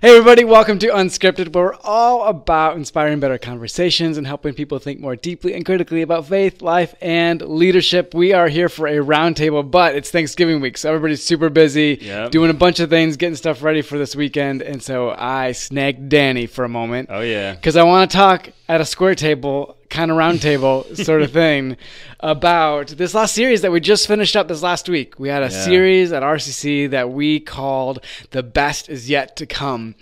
Hey, 0.00 0.10
everybody, 0.16 0.44
welcome 0.44 0.78
to 0.78 0.86
Unscripted, 0.90 1.52
where 1.52 1.64
we're 1.64 1.74
all 1.82 2.28
about 2.28 2.76
inspiring 2.76 3.18
better 3.18 3.36
conversations 3.36 4.16
and 4.16 4.28
helping 4.28 4.54
people 4.54 4.78
think 4.78 5.00
more 5.00 5.16
deeply 5.16 5.54
and 5.54 5.66
critically 5.66 6.02
about 6.02 6.28
faith, 6.28 6.62
life, 6.62 6.94
and 7.00 7.42
leadership. 7.42 8.14
We 8.14 8.32
are 8.32 8.46
here 8.46 8.68
for 8.68 8.86
a 8.86 8.98
roundtable, 9.04 9.68
but 9.68 9.96
it's 9.96 10.12
Thanksgiving 10.12 10.60
week, 10.60 10.78
so 10.78 10.90
everybody's 10.90 11.24
super 11.24 11.48
busy 11.48 11.98
Yep. 12.00 12.30
doing 12.30 12.48
a 12.48 12.54
bunch 12.54 12.78
of 12.78 12.90
things, 12.90 13.16
getting 13.16 13.34
stuff 13.34 13.60
ready 13.60 13.82
for 13.82 13.98
this 13.98 14.14
weekend. 14.14 14.62
And 14.62 14.80
so 14.80 15.10
I 15.18 15.50
snagged 15.50 16.08
Danny 16.08 16.46
for 16.46 16.62
a 16.64 16.68
moment 16.68 17.08
Oh 17.10 17.20
yeah. 17.22 17.54
because 17.54 17.74
I 17.74 17.82
want 17.82 18.08
to 18.08 18.16
talk 18.16 18.50
at 18.68 18.80
a 18.80 18.84
square 18.84 19.16
table, 19.16 19.77
kind 19.90 20.10
of 20.10 20.16
roundtable 20.16 20.96
sort 21.04 21.22
of 21.22 21.32
thing, 21.44 21.76
about 22.20 22.88
this 22.88 23.14
last 23.14 23.34
series 23.34 23.62
that 23.62 23.70
we 23.72 23.80
just 23.80 24.06
finished 24.06 24.36
up 24.36 24.48
this 24.48 24.62
last 24.62 24.88
week. 24.88 25.18
We 25.18 25.28
had 25.28 25.42
a 25.42 25.46
Yeah. 25.46 25.64
series 25.64 26.12
at 26.12 26.22
RCC 26.22 26.90
that 26.90 27.10
we 27.10 27.40
called 27.40 28.04
"The 28.30 28.42
Best 28.42 28.88
Is 28.88 29.08
Yet 29.08 29.36
to 29.36 29.46
Come," 29.46 29.94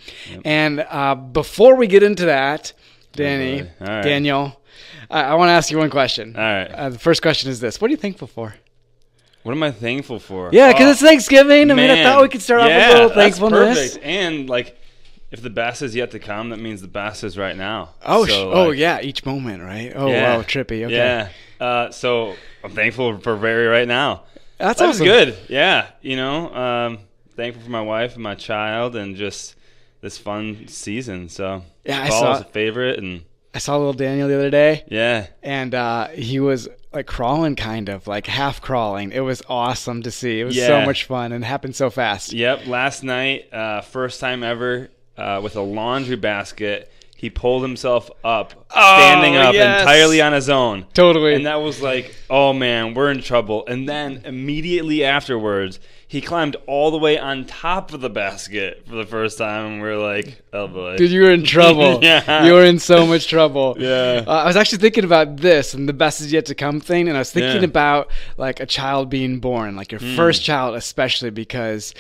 and 0.45 0.81
uh, 0.91 1.15
before 1.15 1.77
we 1.77 1.87
get 1.87 2.03
into 2.03 2.25
that, 2.27 2.73
Danny. 3.13 3.63
All 3.81 3.87
right. 3.87 4.03
Daniel, 4.03 4.61
I, 5.11 5.23
I 5.23 5.35
want 5.35 5.49
to 5.49 5.53
ask 5.53 5.71
you 5.71 5.79
one 5.79 5.91
question. 5.91 6.35
All 6.37 6.43
right. 6.43 6.65
Uh, 6.71 6.89
the 6.91 6.99
first 6.99 7.23
question 7.23 7.51
is 7.51 7.61
this: 7.61 7.81
What 7.81 7.89
are 7.89 7.93
you 7.93 7.97
thankful 7.99 8.29
for? 8.29 8.55
What 9.43 9.53
am 9.53 9.63
I 9.63 9.71
thankful 9.71 10.19
for? 10.19 10.51
Yeah, 10.53 10.73
because 10.73 10.89
Oh, 10.89 10.91
it's 10.91 11.01
Thanksgiving. 11.03 11.71
I 11.71 11.75
mean, 11.75 11.89
I 11.89 12.03
thought 12.03 12.21
we 12.21 12.29
could 12.29 12.43
start 12.43 12.63
off 12.63 12.69
Yeah, 12.69 12.89
with 12.89 12.97
a 12.97 13.01
little 13.03 13.15
thankfulness. 13.15 13.79
perfect. 13.79 14.05
And 14.05 14.49
like, 14.51 14.77
if 15.31 15.43
the 15.43 15.51
best 15.51 15.83
is 15.83 15.95
yet 15.95 16.11
to 16.13 16.19
come, 16.19 16.51
that 16.51 16.59
means 16.59 16.81
the 16.81 16.89
best 16.89 17.25
is 17.25 17.37
right 17.37 17.57
now. 17.57 17.91
Oh, 18.05 18.27
So, 18.27 18.53
oh 18.53 18.69
like, 18.69 18.79
yeah, 18.79 19.01
each 19.01 19.25
moment, 19.27 19.63
right? 19.63 19.93
Oh 19.95 20.09
yeah. 20.09 20.37
wow, 20.37 20.43
trippy. 20.43 20.85
Okay, 20.85 20.95
Yeah. 20.97 21.29
Uh, 21.61 21.91
so 21.91 22.37
I'm 22.63 22.71
thankful 22.73 23.19
for 23.19 23.37
Barry 23.37 23.67
right 23.67 23.89
now. 23.89 24.23
that's 24.59 24.79
That's 24.79 24.97
awesome. 24.97 25.07
good. 25.07 25.37
Yeah. 25.49 25.89
You 26.03 26.17
know, 26.17 26.55
um, 26.55 26.99
thankful 27.37 27.63
for 27.65 27.71
my 27.71 27.81
wife 27.83 28.15
and 28.15 28.23
my 28.23 28.35
child 28.35 28.95
and 28.97 29.17
just 29.17 29.55
this 30.01 30.19
fun 30.19 30.69
season. 30.69 31.29
So 31.29 31.63
Yeah, 31.85 32.03
I 32.03 32.09
saw- 32.11 32.39
a 32.41 32.45
favorite 32.45 32.99
and 32.99 33.25
I 33.55 33.59
saw 33.59 33.77
little 33.79 33.95
Daniel 33.95 34.29
the 34.29 34.35
other 34.37 34.51
day. 34.51 34.85
yeah. 34.89 35.29
and 35.43 35.75
uh, 35.75 36.09
he 36.09 36.41
was 36.41 36.69
like 36.93 37.07
crawling, 37.07 37.57
kind 37.57 37.89
of 37.89 38.07
like 38.07 38.27
half 38.27 38.61
crawling. 38.61 39.13
It 39.13 39.21
was 39.21 39.43
awesome 39.49 40.03
to 40.03 40.11
see. 40.11 40.41
It 40.41 40.45
was 40.45 40.57
so 40.57 40.83
much 40.85 41.05
fun 41.05 41.33
and 41.33 41.43
happened 41.45 41.75
so 41.75 41.89
fast. 41.91 42.33
Yep, 42.35 42.67
last 42.67 43.03
night, 43.03 43.53
uh, 43.53 43.81
first 43.81 44.21
time 44.21 44.43
ever 44.43 44.91
uh, 45.17 45.41
with 45.43 45.57
a 45.57 45.63
laundry 45.63 46.17
basket. 46.17 46.91
He 47.19 47.31
pulled 47.31 47.63
himself 47.63 48.11
up, 48.23 48.67
standing 48.71 49.37
up 49.37 49.55
yes. 49.55 49.81
entirely 49.81 50.21
on 50.21 50.35
his 50.35 50.51
own. 50.51 50.85
Totally. 50.93 51.35
And 51.35 51.47
that 51.47 51.63
was 51.63 51.81
like, 51.81 52.15
oh 52.29 52.53
man, 52.53 52.93
we're 52.93 53.11
in 53.11 53.23
trouble. 53.23 53.65
And 53.67 53.89
then 53.89 54.21
immediately 54.27 55.03
afterwards, 55.03 55.81
he 56.07 56.21
climbed 56.21 56.57
all 56.67 56.91
the 56.91 56.99
way 56.99 57.19
on 57.19 57.47
top 57.47 57.95
of 57.95 58.03
the 58.03 58.11
basket 58.11 58.85
for 58.87 58.97
the 58.97 59.07
first 59.07 59.39
time. 59.39 59.65
And 59.65 59.81
we're 59.81 59.97
like, 59.97 60.43
oh 60.53 60.69
boy. 60.69 60.99
Dude, 60.99 61.11
you 61.11 61.23
were 61.23 61.31
in 61.31 61.43
trouble. 61.45 62.01
Yeah. 62.03 62.45
You 62.45 62.53
were 62.53 62.65
in 62.67 62.79
so 62.79 63.07
much 63.07 63.29
trouble. 63.29 63.77
Yeah. 63.87 64.25
Uh, 64.27 64.31
I 64.31 64.47
was 64.47 64.57
actually 64.57 64.79
thinking 64.79 65.05
about 65.05 65.39
this 65.39 65.73
and 65.73 65.89
the 65.89 65.95
best 65.95 66.21
is 66.21 66.31
yet 66.31 66.45
to 66.47 66.55
come 66.55 66.81
thing. 66.81 67.09
And 67.09 67.17
I 67.17 67.21
was 67.21 67.33
thinking 67.33 67.63
Yeah. 67.63 67.69
about 67.69 68.11
like 68.37 68.61
a 68.61 68.67
child 68.67 69.09
being 69.09 69.41
born, 69.41 69.75
like 69.75 69.91
your 69.91 70.01
first 70.01 70.45
child, 70.45 70.77
especially 70.77 71.31
because. 71.31 71.95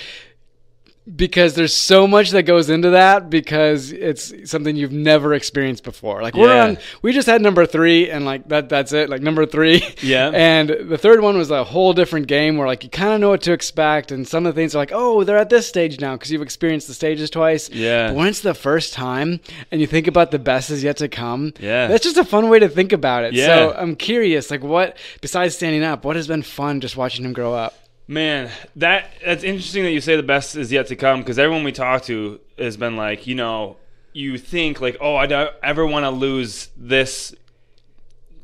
Because 1.14 1.54
there's 1.54 1.72
so 1.72 2.08
much 2.08 2.30
that 2.32 2.42
goes 2.42 2.68
into 2.68 2.90
that 2.90 3.30
because 3.30 3.92
it's 3.92 4.50
something 4.50 4.74
you've 4.74 4.90
never 4.90 5.34
experienced 5.34 5.84
before. 5.84 6.20
Like 6.20 6.34
we're 6.34 6.48
Yeah. 6.52 6.64
on, 6.64 6.78
we 7.00 7.12
just 7.12 7.28
had 7.28 7.40
number 7.40 7.64
three, 7.64 8.10
and 8.10 8.24
like 8.24 8.48
that, 8.48 8.68
that's 8.68 8.92
it. 8.92 9.08
Like 9.08 9.22
number 9.22 9.46
three, 9.46 9.84
Yeah. 10.02 10.30
And 10.34 10.68
the 10.68 10.98
third 10.98 11.20
one 11.20 11.38
was 11.38 11.48
a 11.52 11.62
whole 11.62 11.92
different 11.92 12.26
game 12.26 12.56
where 12.56 12.66
like 12.66 12.82
you 12.82 12.90
kind 12.90 13.14
of 13.14 13.20
know 13.20 13.28
what 13.28 13.42
to 13.42 13.52
expect, 13.52 14.10
and 14.10 14.26
some 14.26 14.46
of 14.46 14.54
the 14.54 14.60
things 14.60 14.74
are 14.74 14.78
like, 14.78 14.90
oh, 14.92 15.22
they're 15.22 15.38
at 15.38 15.48
this 15.48 15.68
stage 15.68 16.00
now 16.00 16.14
because 16.16 16.32
you've 16.32 16.42
experienced 16.42 16.88
the 16.88 16.94
stages 16.94 17.30
twice. 17.30 17.70
Yeah. 17.70 18.08
But 18.08 18.16
when 18.16 18.26
it's 18.26 18.40
the 18.40 18.52
first 18.54 18.92
time 18.92 19.38
and 19.70 19.80
you 19.80 19.86
think 19.86 20.08
about 20.08 20.32
the 20.32 20.40
best 20.40 20.70
is 20.70 20.82
yet 20.82 20.96
to 20.96 21.08
come, 21.08 21.52
Yeah. 21.60 21.86
that's 21.86 22.02
just 22.02 22.16
a 22.16 22.24
fun 22.24 22.48
way 22.48 22.58
to 22.58 22.68
think 22.68 22.92
about 22.92 23.22
it. 23.22 23.32
Yeah. 23.32 23.46
So 23.46 23.74
I'm 23.78 23.94
curious, 23.94 24.50
like, 24.50 24.64
what 24.64 24.96
besides 25.20 25.54
standing 25.54 25.84
up, 25.84 26.04
what 26.04 26.16
has 26.16 26.26
been 26.26 26.42
fun 26.42 26.80
just 26.80 26.96
watching 26.96 27.24
him 27.24 27.32
grow 27.32 27.54
up? 27.54 27.74
Man, 28.08 28.50
that 28.76 29.10
that's 29.24 29.42
interesting 29.42 29.82
that 29.84 29.90
you 29.90 30.00
say 30.00 30.14
the 30.16 30.22
best 30.22 30.54
is 30.56 30.70
yet 30.70 30.86
to 30.88 30.96
come 30.96 31.20
because 31.20 31.38
everyone 31.38 31.64
we 31.64 31.72
talk 31.72 32.02
to 32.04 32.40
has 32.58 32.76
been 32.76 32.96
like, 32.96 33.26
you 33.26 33.34
know, 33.34 33.76
you 34.12 34.38
think 34.38 34.80
like, 34.80 34.96
oh, 35.00 35.16
I 35.16 35.26
don't 35.26 35.52
ever 35.62 35.84
want 35.84 36.04
to 36.04 36.10
lose 36.10 36.68
this 36.76 37.34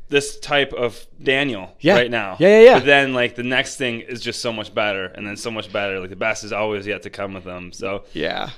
this 0.09 0.37
type 0.39 0.73
of 0.73 1.03
Daniel 1.21 1.75
Yeah. 1.79 1.95
right 1.95 2.11
now. 2.11 2.35
Yeah, 2.39 2.59
yeah, 2.59 2.65
yeah. 2.65 2.73
But 2.79 2.85
then 2.85 3.13
like 3.13 3.35
the 3.35 3.43
next 3.43 3.77
thing 3.77 4.01
is 4.01 4.21
just 4.21 4.41
so 4.41 4.51
much 4.51 4.73
better, 4.75 5.05
and 5.05 5.25
then 5.25 5.37
so 5.37 5.49
much 5.49 5.71
better. 5.71 5.99
Like 5.99 6.09
the 6.09 6.15
best 6.17 6.43
is 6.43 6.51
always 6.51 6.85
yet 6.85 7.01
to 7.03 7.09
come 7.09 7.33
with 7.33 7.45
them. 7.45 7.71
So 7.71 8.03
Yeah. 8.13 8.49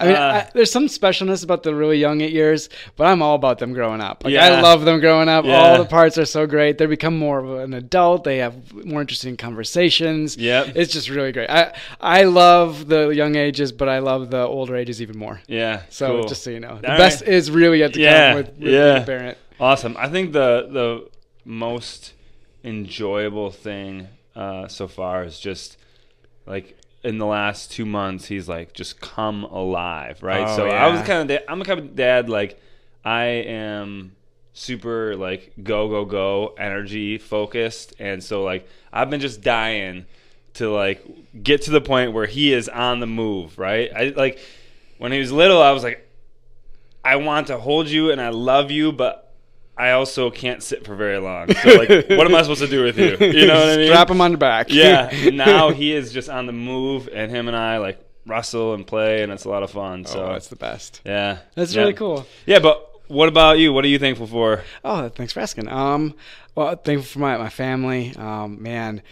I 0.00 0.06
mean, 0.06 0.16
Uh, 0.16 0.20
I, 0.46 0.50
there's 0.54 0.70
some 0.70 0.86
specialness 0.86 1.42
about 1.44 1.62
the 1.64 1.74
really 1.74 1.98
young 1.98 2.20
eight 2.20 2.32
years, 2.32 2.68
but 2.96 3.06
I'm 3.06 3.20
all 3.22 3.34
about 3.34 3.58
them 3.58 3.72
growing 3.72 4.00
up. 4.00 4.24
Like, 4.24 4.34
I 4.36 4.60
love 4.60 4.84
them 4.84 5.00
growing 5.00 5.28
up. 5.28 5.44
Yeah. 5.44 5.56
All 5.58 5.78
the 5.78 5.84
parts 5.88 6.16
are 6.18 6.24
so 6.24 6.46
great. 6.46 6.78
They 6.78 6.86
become 6.86 7.18
more 7.18 7.38
of 7.40 7.50
an 7.64 7.74
adult. 7.74 8.24
They 8.24 8.38
have 8.38 8.54
more 8.84 9.00
interesting 9.00 9.36
conversations. 9.36 10.36
Yep. 10.36 10.76
It's 10.76 10.92
just 10.92 11.08
really 11.08 11.32
great. 11.32 11.50
I 11.50 11.72
I 12.00 12.24
love 12.24 12.88
the 12.88 13.08
young 13.08 13.34
ages, 13.36 13.72
but 13.72 13.88
I 13.88 13.98
love 13.98 14.30
the 14.30 14.42
older 14.56 14.76
ages 14.76 15.02
even 15.02 15.18
more. 15.18 15.40
yeah, 15.48 15.82
So 15.90 16.06
cool. 16.06 16.28
just 16.28 16.42
so 16.44 16.50
you 16.50 16.60
know, 16.60 16.78
the 16.80 16.90
All 16.92 16.98
best 16.98 17.22
right. 17.22 17.30
is 17.30 17.50
really 17.50 17.78
yet 17.80 17.92
to 17.94 18.00
Yeah, 18.00 18.28
come 18.32 18.36
with, 18.36 18.48
with 18.58 18.72
yeah. 18.72 19.04
parent. 19.04 19.38
Awesome. 19.60 19.96
I 19.98 20.08
think 20.08 20.32
the 20.32 20.68
the 20.78 21.08
most 21.44 22.12
enjoyable 22.64 23.50
thing 23.50 24.08
uh, 24.36 24.68
so 24.68 24.86
far 24.88 25.24
is 25.24 25.38
just 25.40 25.76
like 26.46 26.76
in 27.02 27.18
the 27.18 27.26
last 27.26 27.70
two 27.70 27.86
months 27.86 28.26
he's 28.26 28.48
like 28.48 28.72
just 28.72 29.00
come 29.00 29.44
alive, 29.44 30.22
right? 30.22 30.48
Oh, 30.48 30.56
so 30.56 30.68
I 30.68 30.88
was 30.90 31.02
kind 31.02 31.30
of 31.30 31.40
I'm 31.48 31.60
a 31.60 31.64
kind 31.64 31.80
of 31.80 31.94
dad 31.94 32.28
like 32.28 32.60
I 33.04 33.24
am 33.24 34.16
super 34.52 35.16
like 35.16 35.52
go 35.62 35.88
go 35.88 36.04
go 36.04 36.54
energy 36.58 37.18
focused, 37.18 37.94
and 37.98 38.22
so 38.22 38.42
like 38.42 38.68
I've 38.92 39.10
been 39.10 39.20
just 39.20 39.40
dying 39.42 40.06
to 40.54 40.70
like 40.70 41.04
get 41.42 41.62
to 41.62 41.70
the 41.70 41.80
point 41.80 42.12
where 42.12 42.26
he 42.26 42.52
is 42.52 42.68
on 42.68 43.00
the 43.00 43.06
move, 43.06 43.58
right? 43.58 43.90
I 43.94 44.12
like 44.16 44.40
when 44.98 45.12
he 45.12 45.18
was 45.18 45.32
little, 45.32 45.62
I 45.62 45.72
was 45.72 45.82
like. 45.82 46.04
I 47.04 47.16
want 47.16 47.46
to 47.46 47.58
hold 47.58 47.88
you 47.88 48.10
and 48.10 48.20
I 48.20 48.28
love 48.30 48.70
you, 48.70 48.92
but 48.92 49.27
I 49.78 49.92
also 49.92 50.30
can't 50.30 50.62
sit 50.62 50.84
for 50.84 50.96
very 50.96 51.18
long. 51.18 51.52
So 51.54 51.68
like, 51.76 51.88
what 51.88 52.26
am 52.26 52.34
I 52.34 52.42
supposed 52.42 52.60
to 52.62 52.66
do 52.68 52.82
with 52.82 52.98
you? 52.98 53.16
You 53.20 53.46
know 53.46 53.54
what 53.60 53.68
I 53.68 53.76
mean? 53.76 53.86
Strap 53.88 54.10
him 54.10 54.20
on 54.20 54.32
your 54.32 54.38
back. 54.38 54.66
Yeah. 54.70 55.30
now 55.32 55.70
he 55.70 55.92
is 55.92 56.12
just 56.12 56.28
on 56.28 56.46
the 56.46 56.52
move, 56.52 57.08
and 57.12 57.30
him 57.30 57.46
and 57.48 57.56
I 57.56 57.78
like 57.78 58.04
wrestle 58.26 58.74
and 58.74 58.86
play, 58.86 59.22
and 59.22 59.32
it's 59.32 59.44
a 59.44 59.48
lot 59.48 59.62
of 59.62 59.70
fun. 59.70 60.04
So 60.04 60.24
oh, 60.26 60.32
that's 60.32 60.48
the 60.48 60.56
best. 60.56 61.00
yeah, 61.04 61.38
That's 61.54 61.74
Yeah. 61.74 61.82
really 61.82 61.94
cool. 61.94 62.26
Yeah, 62.44 62.58
but 62.58 62.84
what 63.08 63.28
about 63.28 63.58
you? 63.58 63.72
What 63.72 63.84
are 63.84 63.88
you 63.88 63.98
thankful 63.98 64.26
for? 64.26 64.62
Oh, 64.84 65.08
thanks 65.08 65.32
for 65.32 65.40
asking. 65.40 65.68
Um, 65.68 66.14
well, 66.54 66.74
thankful 66.76 67.06
for 67.06 67.20
my, 67.20 67.36
my 67.38 67.48
family. 67.48 68.14
Um, 68.16 68.62
man, 68.62 69.02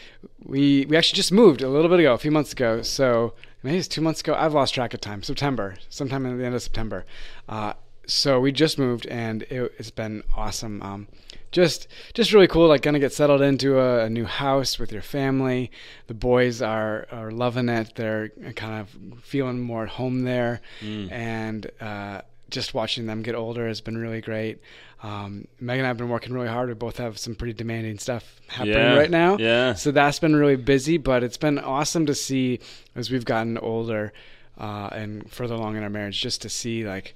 we 0.44 0.84
we 0.87 0.97
actually 0.97 1.16
just 1.16 1.33
moved 1.33 1.62
a 1.62 1.69
little 1.69 1.88
bit 1.88 2.00
ago, 2.00 2.12
a 2.12 2.19
few 2.19 2.31
months 2.33 2.53
ago. 2.53 2.83
So 2.83 3.34
maybe 3.62 3.78
it's 3.78 3.88
two 3.88 4.00
months 4.03 4.21
ago. 4.21 4.34
I've 4.34 4.53
lost 4.53 4.75
track 4.75 4.94
of 4.94 5.00
time. 5.00 5.22
September, 5.22 5.77
sometime 5.88 6.27
at 6.27 6.37
the 6.37 6.44
end 6.44 6.54
of 6.54 6.62
September. 6.62 7.06
Uh, 7.48 7.72
so 8.06 8.41
we 8.41 8.53
just 8.53 8.78
moved, 8.78 9.06
and 9.06 9.43
it, 9.44 9.72
it's 9.78 9.91
been 9.91 10.22
awesome. 10.34 10.83
Um, 10.83 11.09
just 11.53 11.89
just 12.15 12.33
really 12.33 12.49
cool. 12.49 12.69
Like 12.69 12.83
gonna 12.83 12.99
get 12.99 13.12
settled 13.12 13.41
into 13.43 13.78
a, 13.78 14.05
a 14.05 14.11
new 14.11 14.25
house 14.27 14.78
with 14.78 14.93
your 14.93 15.03
family. 15.03 15.71
The 16.06 16.15
boys 16.15 16.61
are 16.62 17.06
are 17.11 17.31
loving 17.31 17.69
it. 17.69 17.95
They're 17.95 18.28
kind 18.56 18.81
of 18.81 19.22
feeling 19.22 19.61
more 19.61 19.84
at 19.84 19.91
home 19.91 20.22
there, 20.22 20.61
and. 20.83 21.71
Uh, 21.81 22.22
just 22.49 22.75
watching 22.75 23.06
them 23.06 23.22
get 23.22 23.34
older 23.34 23.66
has 23.66 23.81
been 23.81 23.99
really 23.99 24.21
great. 24.21 24.61
Um, 25.03 25.48
Megan 25.59 25.81
and 25.81 25.86
I 25.86 25.89
have 25.89 25.97
been 25.97 26.09
working 26.09 26.33
really 26.33 26.47
hard. 26.47 26.69
We 26.69 26.75
both 26.77 26.97
have 26.98 27.19
some 27.19 27.34
pretty 27.34 27.54
demanding 27.54 27.98
stuff 27.98 28.41
happening 28.47 28.77
Yeah, 28.77 28.95
right 28.97 29.10
now. 29.10 29.36
yeah. 29.36 29.75
So 29.75 29.91
that's 29.91 30.21
been 30.21 30.36
really 30.36 30.54
busy, 30.54 30.97
but 30.97 31.25
it's 31.25 31.36
been 31.36 31.59
awesome 31.59 32.07
to 32.07 32.15
see 32.15 32.60
as 32.95 33.10
we've 33.10 33.25
gotten 33.25 33.59
older 33.59 34.13
uh, 34.59 34.89
and 34.93 35.31
further 35.31 35.55
along 35.55 35.77
in 35.77 35.83
our 35.83 35.91
marriage, 35.91 36.21
just 36.21 36.43
to 36.43 36.49
see 36.49 36.87
like 36.87 37.15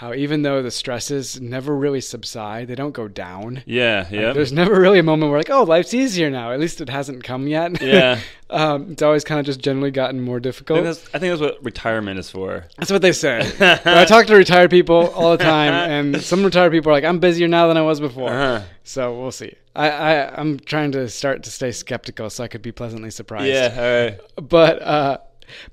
how 0.00 0.14
even 0.14 0.40
though 0.40 0.62
the 0.62 0.70
stresses 0.70 1.40
never 1.40 1.76
really 1.76 2.00
subside, 2.00 2.68
they 2.68 2.74
don't 2.74 2.92
go 2.92 3.06
down. 3.06 3.62
Yeah, 3.66 4.06
Like, 4.10 4.12
yeah, 4.12 4.32
There's 4.32 4.50
never 4.50 4.80
really 4.80 4.98
a 4.98 5.02
moment 5.02 5.30
where 5.30 5.38
like, 5.38 5.50
oh, 5.50 5.62
life's 5.64 5.92
easier 5.92 6.30
now. 6.30 6.52
At 6.52 6.58
least 6.58 6.80
it 6.80 6.88
hasn't 6.88 7.22
come 7.22 7.46
yet. 7.46 7.82
Yeah. 7.82 8.18
um, 8.50 8.92
it's 8.92 9.02
always 9.02 9.24
kind 9.24 9.38
of 9.38 9.44
just 9.44 9.60
generally 9.60 9.90
gotten 9.90 10.20
more 10.22 10.38
I 10.38 10.40
difficult. 10.40 10.82
think, 10.82 11.14
I 11.14 11.18
think 11.18 11.32
that's 11.32 11.40
what 11.42 11.62
retirement 11.62 12.18
is 12.18 12.30
for. 12.30 12.64
That's 12.78 12.90
what 12.90 13.02
they 13.02 13.12
say. 13.12 13.40
I 13.84 14.06
talk 14.06 14.26
to 14.26 14.34
retired 14.36 14.70
people 14.70 15.08
all 15.08 15.36
the 15.36 15.44
time, 15.44 15.74
and 15.74 16.22
some 16.22 16.42
retired 16.44 16.72
people 16.72 16.90
are 16.90 16.94
like, 16.94 17.04
"I'm 17.04 17.18
busier 17.18 17.46
now 17.46 17.68
than 17.68 17.76
I 17.76 17.82
was 17.82 18.00
before." 18.00 18.30
Uh-huh. 18.30 18.62
So 18.84 19.20
we'll 19.20 19.32
see. 19.32 19.54
I, 19.76 19.90
I 19.90 20.40
I'm 20.40 20.58
trying 20.60 20.92
to 20.92 21.08
start 21.10 21.42
to 21.42 21.50
stay 21.50 21.72
skeptical, 21.72 22.30
so 22.30 22.42
I 22.42 22.48
could 22.48 22.62
be 22.62 22.72
pleasantly 22.72 23.10
surprised. 23.10 23.48
Yeah, 23.48 23.74
all 23.76 24.04
right. 24.04 24.48
But 24.48 24.80
uh, 24.82 25.18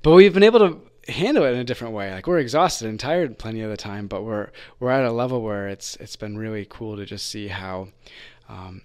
but 0.02 0.12
we've 0.12 0.34
been 0.34 0.42
able 0.42 0.60
to 0.60 0.87
handle 1.08 1.44
it 1.44 1.52
in 1.52 1.58
a 1.58 1.64
different 1.64 1.94
way. 1.94 2.12
Like 2.12 2.26
we're 2.26 2.38
exhausted 2.38 2.88
and 2.88 2.98
tired 3.00 3.38
plenty 3.38 3.62
of 3.62 3.70
the 3.70 3.76
time, 3.76 4.06
but 4.06 4.22
we're 4.22 4.50
we're 4.78 4.90
at 4.90 5.04
a 5.04 5.12
level 5.12 5.42
where 5.42 5.68
it's 5.68 5.96
it's 5.96 6.16
been 6.16 6.36
really 6.38 6.66
cool 6.68 6.96
to 6.96 7.04
just 7.06 7.28
see 7.28 7.48
how. 7.48 7.88
Um, 8.48 8.82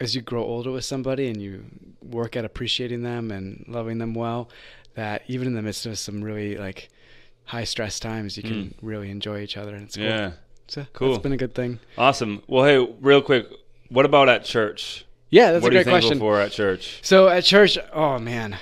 as 0.00 0.14
you 0.14 0.22
grow 0.22 0.42
older 0.42 0.70
with 0.70 0.84
somebody 0.84 1.28
and 1.28 1.42
you 1.42 1.62
work 2.02 2.34
at 2.34 2.42
appreciating 2.44 3.02
them 3.02 3.30
and 3.30 3.62
loving 3.68 3.98
them 3.98 4.14
well, 4.14 4.48
that 4.94 5.22
even 5.28 5.46
in 5.46 5.54
the 5.54 5.60
midst 5.60 5.84
of 5.84 5.98
some 5.98 6.22
really 6.24 6.56
like 6.56 6.88
high 7.44 7.64
stress 7.64 8.00
times, 8.00 8.36
you 8.36 8.42
can 8.42 8.74
really 8.80 9.10
enjoy 9.10 9.40
each 9.40 9.58
other, 9.58 9.74
and 9.74 9.84
it's 9.84 9.96
cool. 9.96 10.06
Yeah. 10.06 10.32
So 10.68 10.86
Cool. 10.94 11.14
It's 11.14 11.22
been 11.22 11.32
a 11.32 11.36
good 11.36 11.54
thing. 11.54 11.80
Awesome. 11.98 12.42
Well, 12.46 12.64
hey, 12.64 12.78
real 13.00 13.20
quick, 13.20 13.46
what 13.88 14.06
about 14.06 14.28
at 14.28 14.44
church? 14.44 15.04
Yeah, 15.28 15.52
that's 15.52 15.62
what 15.62 15.72
a 15.72 15.76
are 15.76 15.78
you 15.80 15.84
great 15.84 15.92
thankful 15.92 16.10
question. 16.10 16.18
for 16.20 16.40
at 16.40 16.52
church? 16.52 17.00
So 17.02 17.28
at 17.28 17.44
church, 17.44 17.76
oh 17.92 18.18
man, 18.18 18.56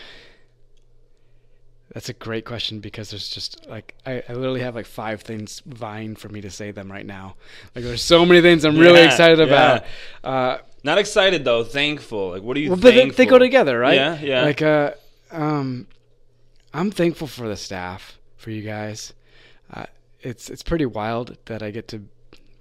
that's 1.93 2.09
a 2.09 2.13
great 2.13 2.45
question 2.45 2.81
because 2.81 3.11
there's 3.11 3.29
just 3.29 3.67
like 3.67 3.95
I, 4.05 4.23
I 4.29 4.33
literally 4.35 4.61
have 4.61 4.75
like 4.75 4.87
five 4.87 5.23
things 5.23 5.63
vying 5.65 6.17
for 6.17 6.29
me 6.29 6.41
to 6.43 6.51
say 6.51 6.71
them 6.71 6.91
right 6.93 7.07
now. 7.07 7.37
Like 7.75 7.85
there's 7.85 8.03
so 8.03 8.27
many 8.27 8.43
things 8.43 8.65
I'm 8.65 8.77
really 8.77 9.03
excited 9.03 9.39
yeah. 9.39 9.45
about. 9.45 9.85
Uh, 10.23 10.59
Not 10.85 10.99
excited 10.99 11.45
though. 11.45 11.65
Thankful. 11.65 12.31
Like, 12.31 12.43
what 12.43 12.57
are 12.57 12.61
you? 12.61 12.69
Think? 12.69 12.83
Well, 12.85 12.93
but 12.93 12.97
they, 12.97 13.11
they 13.11 13.27
go 13.27 13.39
together, 13.39 13.79
right? 13.79 13.95
Yeah, 13.95 14.21
yeah. 14.21 14.43
Like 14.43 14.63
uh, 14.63 14.93
um, 15.31 15.87
I'm 16.75 16.91
thankful 16.91 17.27
for 17.27 17.49
the 17.49 17.57
staff, 17.57 18.19
for 18.37 18.51
you 18.51 18.63
guys. 18.63 19.15
Uh, 19.73 19.87
it's 20.21 20.51
it's 20.51 20.63
pretty 20.63 20.87
wild 20.87 21.39
that 21.47 21.63
I 21.63 21.71
get 21.71 21.89
to 21.89 22.05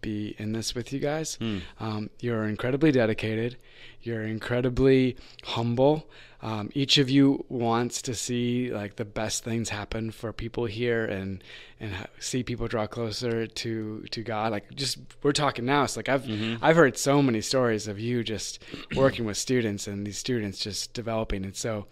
be 0.01 0.35
in 0.37 0.53
this 0.53 0.73
with 0.73 0.93
you 0.93 0.99
guys. 0.99 1.35
Hmm. 1.35 1.57
Um, 1.79 2.09
you're 2.19 2.45
incredibly 2.45 2.91
dedicated. 2.91 3.57
You're 4.01 4.23
incredibly 4.23 5.17
humble. 5.43 6.07
Um, 6.39 6.69
each 6.75 6.99
of 6.99 7.09
you 7.09 7.43
wants 7.49 8.01
to 8.03 8.13
see 8.13 8.71
like 8.71 8.95
the 8.97 9.05
best 9.05 9.43
things 9.43 9.69
happen 9.69 10.11
for 10.11 10.31
people 10.31 10.65
here 10.65 11.03
and 11.03 11.43
and 11.79 11.91
see 12.19 12.43
people 12.43 12.67
draw 12.67 12.85
closer 12.85 13.47
to 13.47 14.01
to 14.11 14.21
God. 14.23 14.51
Like 14.51 14.71
just 14.75 14.99
we're 15.23 15.31
talking 15.31 15.65
now. 15.65 15.83
It's 15.83 15.97
like 15.97 16.09
I've 16.09 16.23
Mm-hmm. 16.23 16.63
I've 16.63 16.75
heard 16.75 16.95
so 16.97 17.21
many 17.23 17.41
stories 17.41 17.87
of 17.87 17.99
you 17.99 18.23
just 18.23 18.61
working 18.95 19.25
with 19.25 19.37
students 19.37 19.87
and 19.87 20.05
these 20.05 20.19
students 20.19 20.59
just 20.59 20.93
developing. 20.93 21.43
And 21.43 21.55
so 21.55 21.87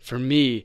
for 0.00 0.18
me, 0.18 0.64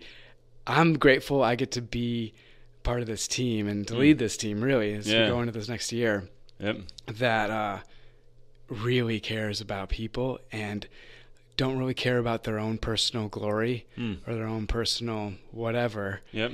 I'm 0.66 0.98
grateful 0.98 1.44
I 1.44 1.56
get 1.56 1.72
to 1.74 1.82
be 1.84 2.34
part 2.82 3.00
of 3.02 3.06
this 3.08 3.28
team 3.28 3.68
and 3.68 3.88
to 3.88 3.96
lead 3.96 4.18
this 4.18 4.38
team 4.38 4.64
really 4.64 4.94
as 4.94 5.06
Mm. 5.08 5.12
Yeah. 5.12 5.24
we 5.26 5.30
go 5.30 5.40
into 5.42 5.52
this 5.54 5.70
next 5.70 5.92
year 5.92 6.28
Yep. 6.60 6.78
that 7.20 7.50
uh, 7.52 7.80
really 8.70 9.20
cares 9.20 9.62
about 9.62 9.90
people 9.90 10.40
and 10.52 10.88
don't 11.58 11.78
really 11.78 11.94
care 11.94 12.18
about 12.18 12.44
their 12.44 12.58
own 12.60 12.78
personal 12.78 13.28
glory 13.28 13.86
Mm. 13.98 14.18
or 14.28 14.34
their 14.36 14.48
own 14.48 14.66
personal 14.68 15.34
whatever, 15.52 16.22
Yep. 16.32 16.52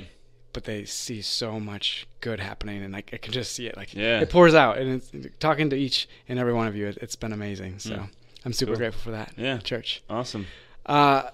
but 0.52 0.64
they 0.64 0.84
see 0.84 1.22
so 1.22 1.58
much 1.60 2.06
good 2.20 2.40
happening 2.40 2.82
and 2.82 2.92
like 2.92 3.10
I 3.12 3.16
can 3.16 3.32
just 3.32 3.52
see 3.52 3.66
it 3.66 3.76
like 3.76 3.94
Yeah. 3.94 4.20
it 4.20 4.28
pours 4.30 4.54
out 4.54 4.78
and 4.78 4.94
it's 5.02 5.10
talking 5.38 5.70
to 5.70 5.76
each 5.76 6.08
and 6.28 6.38
every 6.38 6.52
one 6.52 6.66
of 6.66 6.76
you 6.76 6.86
it, 6.88 6.98
it's 7.00 7.16
been 7.16 7.32
amazing 7.32 7.78
so 7.78 7.94
Mm. 7.94 8.08
I'm 8.44 8.52
super 8.52 8.72
Cool. 8.72 8.78
grateful 8.78 9.00
for 9.02 9.10
that 9.12 9.32
Yeah. 9.36 9.58
church 9.58 10.02
Awesome. 10.10 10.46
uh 10.86 11.30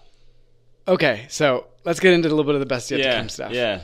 okay 0.86 1.26
so 1.28 1.66
let's 1.84 1.98
get 2.00 2.12
into 2.12 2.28
a 2.28 2.30
little 2.30 2.44
bit 2.44 2.54
of 2.54 2.60
the 2.60 2.66
best 2.66 2.90
yet 2.90 2.98
to 2.98 3.16
come 3.16 3.28
stuff 3.28 3.52
Yeah. 3.52 3.80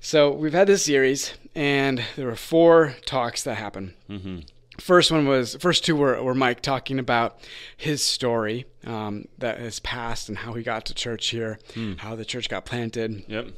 so 0.00 0.30
we've 0.30 0.52
had 0.54 0.66
this 0.66 0.84
series 0.84 1.34
and 1.54 2.02
there 2.16 2.26
were 2.26 2.36
four 2.36 2.94
talks 3.04 3.42
that 3.42 3.56
happened 3.56 3.92
Mm-hmm. 4.08 4.38
First 4.80 5.12
one 5.12 5.26
was 5.26 5.56
first 5.56 5.84
two 5.84 5.94
were, 5.94 6.22
were 6.22 6.34
mike 6.34 6.60
talking 6.60 6.98
about 6.98 7.38
his 7.76 8.02
story 8.02 8.64
um, 8.86 9.26
that 9.38 9.58
his 9.58 9.78
past 9.80 10.28
and 10.28 10.38
how 10.38 10.54
he 10.54 10.62
got 10.62 10.84
to 10.86 10.94
church 10.94 11.28
here 11.28 11.58
how 11.98 12.14
the 12.16 12.24
church 12.24 12.48
got 12.48 12.64
planted. 12.64 13.22
Yep. 13.28 13.48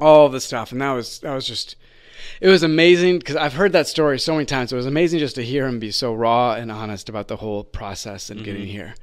all 0.00 0.28
the 0.28 0.40
stuff. 0.40 0.72
And 0.72 0.80
that 0.80 0.92
was 0.92 1.18
that 1.20 1.34
was 1.34 1.46
just 1.46 1.76
it 2.40 2.48
was 2.48 2.62
amazing 2.62 3.18
because 3.18 3.36
i've 3.36 3.52
heard 3.52 3.72
that 3.72 3.86
story 3.86 4.18
so 4.18 4.32
many 4.32 4.46
times. 4.46 4.72
It 4.72 4.76
was 4.76 4.86
amazing 4.86 5.18
just 5.18 5.34
to 5.36 5.42
hear 5.44 5.66
him 5.66 5.78
be 5.78 5.90
so 5.90 6.14
raw 6.14 6.54
and 6.54 6.72
honest 6.72 7.08
about 7.08 7.28
the 7.28 7.36
whole 7.36 7.62
process 7.64 8.30
and 8.30 8.42
getting 8.44 8.66
here 8.66 8.94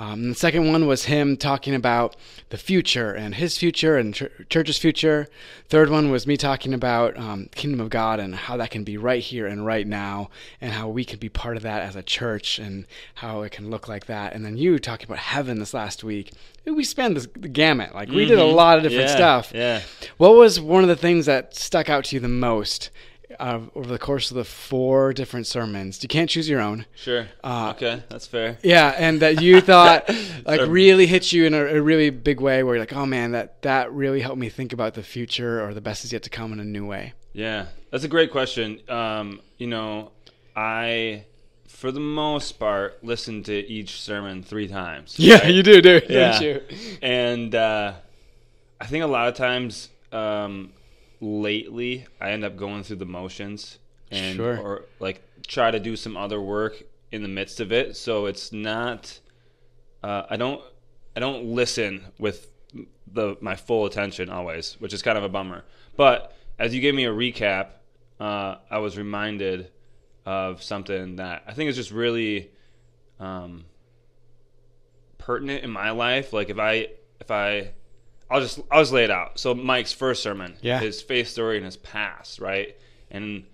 um, 0.00 0.30
the 0.30 0.34
second 0.34 0.72
one 0.72 0.86
was 0.86 1.04
him 1.04 1.36
talking 1.36 1.74
about 1.74 2.16
the 2.48 2.56
future 2.56 3.12
and 3.12 3.34
his 3.34 3.58
future 3.58 3.98
and 3.98 4.14
ch- 4.14 4.22
church's 4.48 4.78
future. 4.78 5.28
Third 5.68 5.90
one 5.90 6.10
was 6.10 6.26
me 6.26 6.38
talking 6.38 6.72
about 6.72 7.18
um, 7.18 7.50
kingdom 7.54 7.80
of 7.80 7.90
God 7.90 8.18
and 8.18 8.34
how 8.34 8.56
that 8.56 8.70
can 8.70 8.82
be 8.82 8.96
right 8.96 9.22
here 9.22 9.46
and 9.46 9.66
right 9.66 9.86
now, 9.86 10.30
and 10.58 10.72
how 10.72 10.88
we 10.88 11.04
can 11.04 11.18
be 11.18 11.28
part 11.28 11.58
of 11.58 11.62
that 11.64 11.82
as 11.82 11.96
a 11.96 12.02
church 12.02 12.58
and 12.58 12.86
how 13.16 13.42
it 13.42 13.52
can 13.52 13.68
look 13.68 13.88
like 13.88 14.06
that. 14.06 14.32
And 14.32 14.42
then 14.42 14.56
you 14.56 14.78
talking 14.78 15.04
about 15.04 15.18
heaven 15.18 15.58
this 15.58 15.74
last 15.74 16.02
week. 16.02 16.32
We 16.64 16.82
spanned 16.82 17.18
the, 17.18 17.28
the 17.38 17.48
gamut. 17.48 17.94
Like 17.94 18.08
we 18.08 18.24
did 18.24 18.38
a 18.38 18.44
lot 18.44 18.78
of 18.78 18.82
different 18.82 19.10
yeah. 19.10 19.16
stuff. 19.16 19.52
Yeah. 19.54 19.82
What 20.16 20.34
was 20.34 20.58
one 20.58 20.82
of 20.82 20.88
the 20.88 20.96
things 20.96 21.26
that 21.26 21.54
stuck 21.54 21.90
out 21.90 22.04
to 22.06 22.16
you 22.16 22.20
the 22.20 22.28
most 22.28 22.88
uh, 23.38 23.60
over 23.74 23.88
the 23.88 23.98
course 23.98 24.30
of 24.30 24.36
the 24.36 24.44
four 24.44 25.12
different 25.12 25.46
sermons? 25.46 26.02
You 26.02 26.08
can't 26.08 26.28
choose 26.28 26.48
your 26.48 26.60
own. 26.60 26.86
Sure. 26.94 27.28
Uh, 27.42 27.72
okay. 27.76 28.02
That's 28.08 28.26
fair. 28.26 28.58
Yeah, 28.62 28.94
and 28.96 29.20
that 29.20 29.40
you 29.40 29.60
thought 29.70 30.08
like 30.44 30.68
really 30.68 31.06
hit 31.06 31.32
you 31.32 31.44
in 31.44 31.54
a, 31.54 31.64
a 31.64 31.80
really 31.80 32.10
big 32.10 32.40
way, 32.40 32.62
where 32.62 32.74
you're 32.74 32.82
like, 32.82 32.92
oh 32.92 33.06
man, 33.06 33.32
that 33.32 33.62
that 33.62 33.92
really 33.92 34.20
helped 34.20 34.38
me 34.38 34.48
think 34.48 34.72
about 34.72 34.94
the 34.94 35.02
future 35.02 35.64
or 35.64 35.74
the 35.74 35.80
best 35.80 36.04
is 36.04 36.12
yet 36.12 36.22
to 36.24 36.30
come 36.30 36.52
in 36.52 36.60
a 36.60 36.64
new 36.64 36.86
way. 36.86 37.14
Yeah, 37.32 37.66
that's 37.90 38.04
a 38.04 38.08
great 38.08 38.30
question. 38.30 38.80
Um, 38.88 39.40
you 39.58 39.66
know, 39.66 40.12
I, 40.56 41.24
for 41.68 41.92
the 41.92 42.00
most 42.00 42.58
part, 42.58 43.02
listen 43.04 43.42
to 43.44 43.54
each 43.54 44.00
sermon 44.00 44.42
three 44.42 44.68
times. 44.68 45.18
Yeah, 45.18 45.38
right? 45.38 45.54
you 45.54 45.62
do, 45.62 45.80
do 45.82 46.00
Yeah. 46.08 46.58
And 47.02 47.54
uh, 47.54 47.94
I 48.80 48.86
think 48.86 49.04
a 49.04 49.06
lot 49.06 49.28
of 49.28 49.34
times 49.34 49.90
um, 50.12 50.72
lately, 51.20 52.06
I 52.20 52.30
end 52.30 52.44
up 52.44 52.56
going 52.56 52.82
through 52.82 52.96
the 52.96 53.06
motions 53.06 53.78
and 54.10 54.36
Sure. 54.36 54.58
or 54.58 54.84
like 54.98 55.22
try 55.46 55.70
to 55.70 55.78
do 55.80 55.96
some 55.96 56.16
other 56.16 56.40
work 56.40 56.82
in 57.12 57.22
the 57.22 57.28
midst 57.28 57.60
of 57.60 57.72
it. 57.72 57.96
So 57.96 58.26
it's 58.26 58.52
not. 58.52 59.18
Uh, 60.02 60.24
I 60.30 60.36
don't. 60.36 60.62
I 61.16 61.20
don't 61.20 61.44
listen 61.46 62.04
with 62.18 62.50
the 63.12 63.36
my 63.40 63.56
full 63.56 63.84
attention 63.86 64.30
always, 64.30 64.74
which 64.80 64.92
is 64.94 65.02
kind 65.02 65.18
of 65.18 65.24
a 65.24 65.28
bummer. 65.28 65.64
But 65.96 66.36
as 66.58 66.74
you 66.74 66.80
gave 66.80 66.94
me 66.94 67.04
a 67.04 67.10
recap, 67.10 67.68
uh, 68.20 68.56
I 68.70 68.78
was 68.78 68.96
reminded 68.96 69.70
of 70.24 70.62
something 70.62 71.16
that 71.16 71.42
I 71.46 71.52
think 71.52 71.68
is 71.70 71.76
just 71.76 71.90
really 71.90 72.50
um, 73.18 73.64
pertinent 75.18 75.64
in 75.64 75.70
my 75.70 75.90
life. 75.90 76.32
Like 76.32 76.48
if 76.50 76.58
I 76.58 76.88
if 77.20 77.30
I 77.30 77.72
I'll 78.30 78.40
just 78.40 78.60
I'll 78.70 78.80
just 78.82 78.92
lay 78.92 79.04
it 79.04 79.10
out. 79.10 79.38
So 79.38 79.54
Mike's 79.54 79.92
first 79.92 80.22
sermon, 80.22 80.54
Yeah. 80.62 80.78
his 80.80 81.02
faith 81.02 81.28
story 81.28 81.56
and 81.56 81.64
his 81.66 81.76
past, 81.76 82.38
right? 82.38 82.76
And 83.10 83.44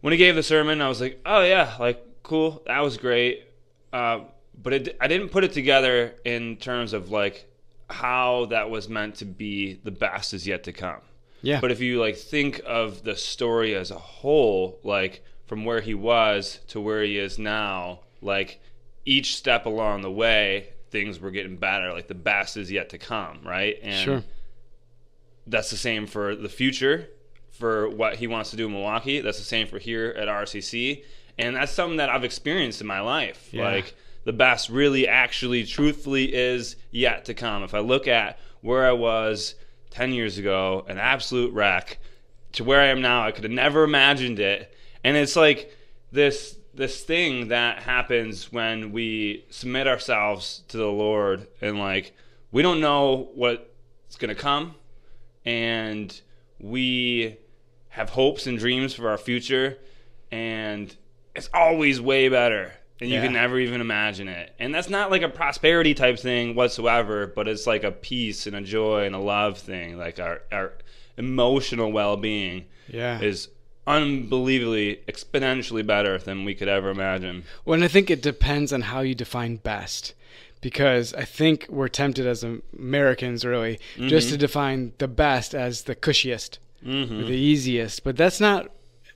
when 0.00 0.12
he 0.12 0.16
gave 0.16 0.34
the 0.34 0.42
sermon, 0.42 0.80
I 0.80 0.88
was 0.88 1.00
like, 1.00 1.20
oh 1.26 1.42
yeah, 1.42 1.76
like 1.78 2.02
cool, 2.22 2.62
that 2.66 2.80
was 2.80 2.96
great. 2.96 3.44
Uh, 3.92 4.20
but 4.62 4.72
it, 4.72 4.96
I 5.00 5.08
didn't 5.08 5.28
put 5.30 5.44
it 5.44 5.52
together 5.52 6.14
in 6.24 6.56
terms 6.56 6.92
of 6.92 7.10
like 7.10 7.46
how 7.88 8.46
that 8.46 8.70
was 8.70 8.88
meant 8.88 9.16
to 9.16 9.24
be 9.24 9.80
the 9.84 9.90
best 9.90 10.32
is 10.32 10.46
yet 10.46 10.64
to 10.64 10.72
come. 10.72 11.00
Yeah, 11.42 11.60
But 11.60 11.70
if 11.70 11.80
you 11.80 11.98
like 12.00 12.16
think 12.16 12.60
of 12.66 13.02
the 13.02 13.16
story 13.16 13.74
as 13.74 13.90
a 13.90 13.98
whole, 13.98 14.78
like 14.84 15.24
from 15.46 15.64
where 15.64 15.80
he 15.80 15.94
was 15.94 16.60
to 16.68 16.80
where 16.80 17.02
he 17.02 17.18
is 17.18 17.38
now, 17.38 18.00
like 18.22 18.60
each 19.06 19.34
step 19.36 19.64
along 19.66 20.02
the 20.02 20.10
way, 20.10 20.68
things 20.90 21.20
were 21.20 21.30
getting 21.30 21.56
better. 21.56 21.92
Like 21.92 22.08
the 22.08 22.14
best 22.14 22.56
is 22.56 22.70
yet 22.70 22.90
to 22.90 22.98
come, 22.98 23.40
right? 23.44 23.78
And 23.82 24.04
sure. 24.04 24.24
that's 25.46 25.70
the 25.70 25.76
same 25.76 26.06
for 26.06 26.34
the 26.34 26.48
future, 26.48 27.08
for 27.52 27.88
what 27.88 28.16
he 28.16 28.26
wants 28.26 28.50
to 28.50 28.56
do 28.56 28.66
in 28.66 28.72
Milwaukee. 28.72 29.20
That's 29.20 29.38
the 29.38 29.44
same 29.44 29.66
for 29.66 29.78
here 29.78 30.14
at 30.18 30.28
RCC. 30.28 31.04
And 31.38 31.56
that's 31.56 31.72
something 31.72 31.96
that 31.98 32.10
I've 32.10 32.24
experienced 32.24 32.80
in 32.80 32.86
my 32.86 33.00
life. 33.00 33.48
Yeah. 33.52 33.64
Like 33.64 33.94
the 34.24 34.32
best 34.32 34.68
really 34.68 35.08
actually 35.08 35.64
truthfully 35.64 36.34
is 36.34 36.76
yet 36.90 37.24
to 37.26 37.34
come. 37.34 37.62
If 37.62 37.74
I 37.74 37.78
look 37.78 38.06
at 38.08 38.38
where 38.60 38.86
I 38.86 38.92
was 38.92 39.54
10 39.90 40.12
years 40.12 40.38
ago, 40.38 40.84
an 40.88 40.98
absolute 40.98 41.52
wreck, 41.52 41.98
to 42.52 42.64
where 42.64 42.80
I 42.80 42.86
am 42.86 43.00
now, 43.00 43.24
I 43.24 43.30
could 43.30 43.44
have 43.44 43.52
never 43.52 43.84
imagined 43.84 44.40
it. 44.40 44.74
And 45.04 45.16
it's 45.16 45.36
like 45.36 45.74
this 46.12 46.56
this 46.80 47.02
thing 47.04 47.48
that 47.48 47.82
happens 47.82 48.50
when 48.50 48.90
we 48.90 49.44
submit 49.50 49.86
ourselves 49.86 50.62
to 50.68 50.78
the 50.78 50.86
Lord 50.86 51.46
and 51.60 51.78
like 51.78 52.12
we 52.52 52.62
don't 52.62 52.80
know 52.80 53.28
what's 53.34 54.16
going 54.18 54.34
to 54.34 54.40
come 54.40 54.74
and 55.44 56.18
we 56.58 57.36
have 57.90 58.08
hopes 58.08 58.46
and 58.46 58.58
dreams 58.58 58.94
for 58.94 59.10
our 59.10 59.18
future 59.18 59.76
and 60.32 60.96
it's 61.36 61.50
always 61.52 62.00
way 62.00 62.30
better 62.30 62.72
and 62.98 63.10
you 63.10 63.20
can 63.20 63.32
never 63.34 63.58
even 63.58 63.80
imagine 63.82 64.28
it. 64.28 64.54
And 64.58 64.74
that's 64.74 64.88
not 64.88 65.10
like 65.10 65.22
a 65.22 65.28
prosperity 65.28 65.92
type 65.92 66.18
thing 66.18 66.54
whatsoever 66.54 67.26
but 67.26 67.46
it's 67.46 67.66
like 67.66 67.84
a 67.84 67.92
peace 67.92 68.46
and 68.46 68.56
a 68.56 68.62
joy 68.62 69.04
and 69.04 69.14
a 69.14 69.18
love 69.18 69.58
thing. 69.58 69.98
Like 69.98 70.18
our, 70.18 70.40
our 70.50 70.72
emotional 71.18 71.92
well-being 71.92 72.64
Yeah. 72.88 73.20
is 73.20 73.48
unbelievably 73.96 75.00
exponentially 75.08 75.86
better 75.86 76.18
than 76.18 76.44
we 76.44 76.54
could 76.54 76.68
ever 76.68 76.90
imagine 76.90 77.44
Well, 77.64 77.74
and 77.74 77.84
I 77.84 77.88
think 77.88 78.10
it 78.10 78.22
depends 78.22 78.72
on 78.72 78.82
how 78.82 79.00
you 79.00 79.14
define 79.14 79.56
best. 79.56 80.14
Because 80.60 81.14
I 81.14 81.24
think 81.24 81.66
we're 81.70 81.88
tempted 81.88 82.26
as 82.26 82.44
Americans, 82.78 83.44
really, 83.46 83.78
just 83.96 84.26
Mm-hmm. 84.26 84.32
to 84.34 84.38
define 84.38 84.92
the 84.98 85.08
best 85.08 85.54
as 85.54 85.84
the 85.84 85.94
cushiest, 85.94 86.58
hmm 86.84 87.20
or 87.20 87.24
the 87.24 87.32
easiest. 87.52 88.04
But 88.04 88.16
that's 88.18 88.40
not 88.40 88.70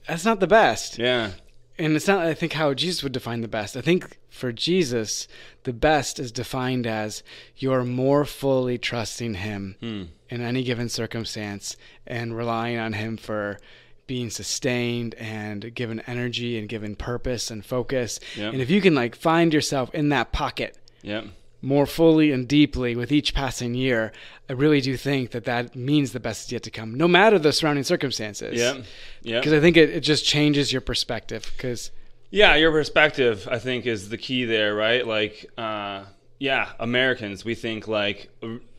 that's 0.09 0.25
not 0.25 0.41
the 0.41 0.47
best. 0.47 0.99
yeah 0.99 1.33
and 1.79 1.97
it's 1.97 2.07
not 2.07 2.25
I 2.25 2.35
think 2.35 2.53
how 2.55 2.73
Jesus 2.73 3.03
would 3.03 3.13
define 3.13 3.41
the 3.43 3.49
best. 3.49 3.77
I 3.77 3.81
think 3.83 4.19
for 4.31 4.53
Jesus, 4.53 5.29
the 5.65 5.73
best 5.73 6.19
is 6.19 6.33
defined 6.33 6.87
as 6.87 7.23
you're 7.57 7.85
more 7.85 8.25
fully 8.25 8.79
trusting 8.79 9.35
him 9.35 9.77
Hmm. 9.81 10.03
in 10.31 10.41
any 10.41 10.63
given 10.63 10.89
circumstance 10.89 11.77
and 12.07 12.37
relying 12.37 12.79
on 12.79 12.93
him 12.95 13.17
for 13.19 13.59
being 14.07 14.31
sustained 14.31 15.15
and 15.15 15.75
given 15.75 16.01
energy 16.07 16.59
and 16.59 16.69
given 16.69 16.95
purpose 16.97 17.51
and 17.51 17.65
focus. 17.65 18.21
Yep. 18.37 18.53
And 18.53 18.63
if 18.63 18.71
you 18.71 18.81
can 18.81 18.95
like 18.95 19.15
find 19.17 19.53
yourself 19.55 19.95
in 19.95 20.11
that 20.11 20.33
pocket 20.33 20.77
Yep. 21.03 21.27
more 21.63 21.87
fully 21.87 22.31
and 22.33 22.47
deeply 22.47 22.95
with 22.97 23.11
each 23.13 23.33
passing 23.35 23.75
year, 23.75 24.13
I 24.49 24.53
really 24.53 24.81
do 24.81 24.97
think 24.97 25.31
that 25.31 25.45
that 25.45 25.75
means 25.75 26.13
the 26.13 26.21
best 26.21 26.47
is 26.49 26.53
yet 26.53 26.63
to 26.65 26.71
come, 26.71 26.95
no 26.95 27.09
matter 27.09 27.39
the 27.39 27.53
surrounding 27.53 27.85
circumstances. 27.85 28.59
Yeah. 28.59 28.83
Yeah. 29.23 29.41
Because 29.41 29.53
I 29.55 29.61
think 29.61 29.77
it, 29.77 29.91
it 29.91 30.01
just 30.01 30.25
changes 30.25 30.73
your 30.73 30.83
perspective. 30.83 31.51
Because 31.57 31.91
Yeah, 32.31 32.57
your 32.57 32.73
perspective, 32.73 33.49
I 33.51 33.59
think, 33.59 33.87
is 33.87 34.09
the 34.11 34.19
key 34.19 34.45
there, 34.45 34.75
right? 34.75 35.07
Like, 35.07 35.47
uh, 35.57 36.05
yeah, 36.39 36.73
Americans, 36.79 37.45
we 37.45 37.55
think 37.55 37.87
like 37.89 38.29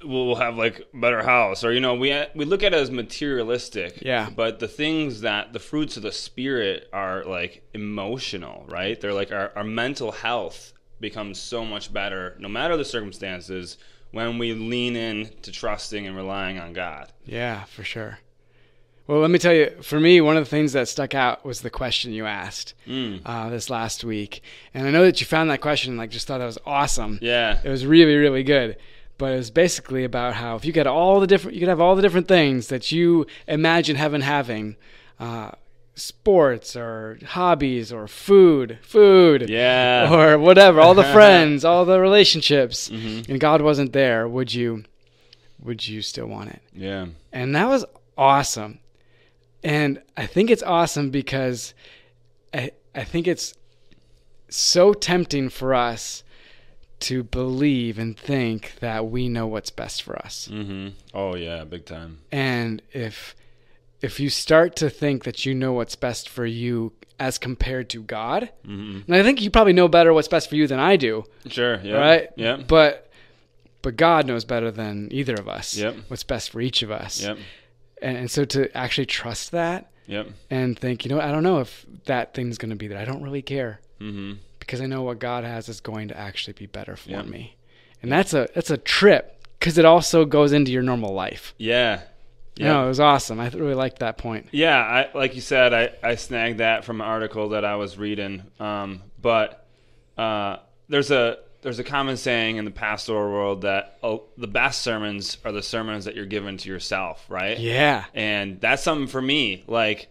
we'll 0.04 0.36
have 0.36 0.58
like 0.58 0.88
better 0.94 1.24
house, 1.24 1.64
or 1.64 1.72
you 1.72 1.80
know, 1.80 1.96
we 1.96 2.26
we 2.36 2.46
look 2.46 2.64
at 2.64 2.74
it 2.74 2.78
as 2.78 2.92
materialistic. 2.92 4.02
Yeah. 4.02 4.30
But 4.30 4.60
the 4.60 4.68
things 4.68 5.22
that 5.22 5.54
the 5.54 5.60
fruits 5.60 5.98
of 5.98 6.04
the 6.04 6.12
spirit 6.12 6.90
are 6.94 7.24
like 7.24 7.64
emotional, 7.74 8.66
right? 8.68 9.00
They're 9.00 9.14
like 9.14 9.32
our, 9.32 9.52
our 9.56 9.64
mental 9.64 10.12
health 10.12 10.74
becomes 11.00 11.40
so 11.40 11.66
much 11.66 11.92
better, 11.94 12.36
no 12.40 12.48
matter 12.48 12.78
the 12.78 12.86
circumstances, 12.86 13.78
when 14.12 14.38
we 14.38 14.54
lean 14.54 14.96
in 14.96 15.30
to 15.42 15.52
trusting 15.52 16.06
and 16.08 16.16
relying 16.16 16.60
on 16.60 16.74
God. 16.74 17.12
yeah, 17.26 17.64
for 17.66 17.84
sure. 17.84 18.20
Well, 19.08 19.20
let 19.20 19.30
me 19.30 19.38
tell 19.38 19.54
you, 19.54 19.72
for 19.82 20.00
me, 20.00 20.20
one 20.20 20.36
of 20.36 20.44
the 20.46 20.50
things 20.50 20.74
that 20.74 20.88
stuck 20.88 21.14
out 21.14 21.46
was 21.46 21.62
the 21.62 21.70
question 21.70 22.12
you 22.12 22.26
asked 22.26 22.74
Mm. 22.88 23.22
uh, 23.26 23.50
this 23.50 23.70
last 23.70 24.04
week, 24.04 24.42
and 24.74 24.88
I 24.88 24.92
know 24.92 25.04
that 25.06 25.20
you 25.22 25.28
found 25.28 25.50
that 25.52 25.62
question 25.62 25.92
and 25.92 26.00
like 26.00 26.10
just 26.10 26.26
thought 26.28 26.40
that 26.40 26.46
was 26.46 26.58
awesome. 26.66 27.20
Yeah. 27.22 27.60
It 27.64 27.70
was 27.70 27.86
really, 27.86 28.16
really 28.16 28.44
good. 28.44 28.78
But 29.18 29.32
it 29.34 29.38
was 29.38 29.52
basically 29.52 30.04
about 30.04 30.34
how 30.34 30.56
if 30.58 30.66
you 30.66 30.74
get 30.74 30.88
all 30.88 31.20
the 31.22 31.28
different, 31.28 31.54
you 31.56 31.62
could 31.62 31.70
have 31.70 31.80
all 31.80 31.96
the 31.96 32.02
different 32.02 32.28
things 32.28 32.68
that 32.68 32.92
you 32.92 33.28
imagine 33.48 33.96
heaven 33.96 34.22
having, 34.22 34.76
uh, 35.20 35.52
sports 35.94 36.76
or 36.76 37.18
hobbies 37.26 37.94
or 37.94 38.08
food, 38.08 38.78
food, 38.82 39.50
Yeah. 39.50 40.14
or 40.14 40.38
whatever, 40.38 40.82
all 40.82 40.94
the 40.94 41.04
friends, 41.14 41.64
all 41.64 41.86
the 41.86 42.00
relationships, 42.02 42.90
Mhm. 42.90 43.30
and 43.30 43.40
God 43.40 43.62
wasn't 43.62 43.94
there. 43.94 44.28
Would 44.28 44.54
you, 44.54 44.84
would 45.64 45.88
you 45.88 46.02
still 46.02 46.26
want 46.28 46.50
it? 46.50 46.62
Yeah. 46.76 47.06
And 47.32 47.56
that 47.56 47.70
was 47.70 47.86
awesome. 48.18 48.80
And 49.66 50.02
I 50.16 50.26
think 50.28 50.50
it's 50.50 50.64
awesome 50.64 51.10
because 51.10 51.74
I 52.54 52.72
I 52.94 53.04
think 53.04 53.28
it's 53.28 53.54
so 54.50 54.94
tempting 54.94 55.50
for 55.50 55.74
us 55.74 56.24
to 57.00 57.24
believe 57.24 58.00
and 58.00 58.18
think 58.18 58.76
that 58.80 59.08
we 59.08 59.28
know 59.28 59.48
what's 59.48 59.70
best 59.72 60.02
for 60.04 60.18
us. 60.18 60.48
Mm-hmm. 60.52 60.90
Oh 61.14 61.36
yeah, 61.36 61.64
big 61.66 61.86
time. 61.86 62.20
And 62.32 62.82
if 62.94 63.36
if 64.02 64.20
you 64.20 64.30
start 64.30 64.76
to 64.78 64.90
think 64.90 65.24
that 65.24 65.46
you 65.46 65.54
know 65.56 65.74
what's 65.74 65.96
best 65.96 66.30
for 66.30 66.46
you 66.46 66.94
as 67.20 67.38
compared 67.38 67.90
to 67.90 68.04
God, 68.04 68.50
Mm-hmm. 68.68 69.00
and 69.12 69.16
I 69.16 69.24
think 69.24 69.42
you 69.42 69.50
probably 69.50 69.74
know 69.74 69.88
better 69.88 70.14
what's 70.14 70.28
best 70.28 70.50
for 70.50 70.56
you 70.56 70.68
than 70.68 70.80
I 70.80 70.96
do, 70.96 71.24
Sure. 71.48 71.80
Yeah. 71.84 71.98
right? 71.98 72.30
Yeah. 72.36 72.58
But 72.58 73.10
but 73.82 73.98
God 73.98 74.26
knows 74.28 74.46
better 74.46 74.70
than 74.72 75.10
either 75.12 75.34
of 75.36 75.48
us 75.48 75.76
Yep. 75.78 75.96
what's 76.08 76.24
best 76.24 76.50
for 76.52 76.62
each 76.62 76.82
of 76.84 76.92
us. 76.92 77.22
Yep. 77.24 77.38
And, 78.06 78.18
and 78.18 78.32
so 78.32 78.46
to 78.46 78.76
actually 78.78 79.08
trust 79.08 79.52
that 79.52 79.92
Yep. 80.08 80.28
and 80.52 80.78
think, 80.78 81.04
you 81.04 81.10
know, 81.10 81.20
I 81.20 81.32
don't 81.32 81.42
know 81.44 81.60
if 81.60 81.86
that 82.06 82.34
thing's 82.36 82.58
going 82.60 82.70
to 82.70 82.76
be 82.76 82.88
there. 82.88 83.00
I 83.00 83.06
don't 83.06 83.24
really 83.24 83.42
care 83.42 83.80
Mm-hmm. 84.00 84.34
because 84.60 84.80
I 84.82 84.86
know 84.86 85.02
what 85.02 85.20
God 85.20 85.44
has 85.44 85.68
is 85.70 85.80
going 85.82 86.10
to 86.10 86.18
actually 86.18 86.54
be 86.54 86.68
better 86.68 86.96
for 86.96 87.10
Yeah. 87.10 87.24
me. 87.24 87.56
And 88.04 88.12
that's 88.12 88.34
a 88.34 88.48
that's 88.54 88.70
a 88.70 88.78
trip 88.78 89.48
because 89.60 89.78
it 89.80 89.86
also 89.86 90.26
goes 90.26 90.52
into 90.54 90.72
your 90.72 90.84
normal 90.84 91.14
life. 91.14 91.56
Yeah. 91.58 92.02
You 92.58 92.66
know, 92.66 92.86
it 92.86 92.88
was 92.88 93.00
awesome. 93.02 93.40
I 93.40 93.50
really 93.50 93.74
liked 93.74 94.00
that 94.00 94.18
point. 94.18 94.48
Yeah, 94.52 94.78
I, 94.78 95.10
like 95.18 95.36
you 95.36 95.42
said, 95.42 95.74
I, 95.74 95.90
I 96.02 96.16
snagged 96.16 96.60
that 96.60 96.86
from 96.86 97.02
an 97.02 97.08
article 97.08 97.50
that 97.50 97.66
I 97.66 97.76
was 97.76 97.98
reading. 97.98 98.44
Um, 98.62 99.02
but 99.22 99.68
uh, 100.18 100.58
there's 100.88 101.12
a 101.12 101.40
there's 101.66 101.80
a 101.80 101.84
common 101.84 102.16
saying 102.16 102.58
in 102.58 102.66
the 102.66 102.70
pastoral 102.70 103.28
world 103.32 103.62
that 103.64 103.98
oh, 104.04 104.22
the 104.38 104.46
best 104.46 104.84
sermons 104.84 105.40
are 105.44 105.52
the 105.52 105.64
sermons 105.64 106.06
that 106.06 106.16
you're 106.16 106.28
given 106.28 106.58
to 106.58 106.70
yourself, 106.70 107.26
right? 107.28 107.58
Yeah. 107.58 108.06
And 108.14 108.62
that's 108.62 108.84
something 108.84 109.08
for 109.08 109.20
me. 109.20 109.64
Like, 109.66 110.08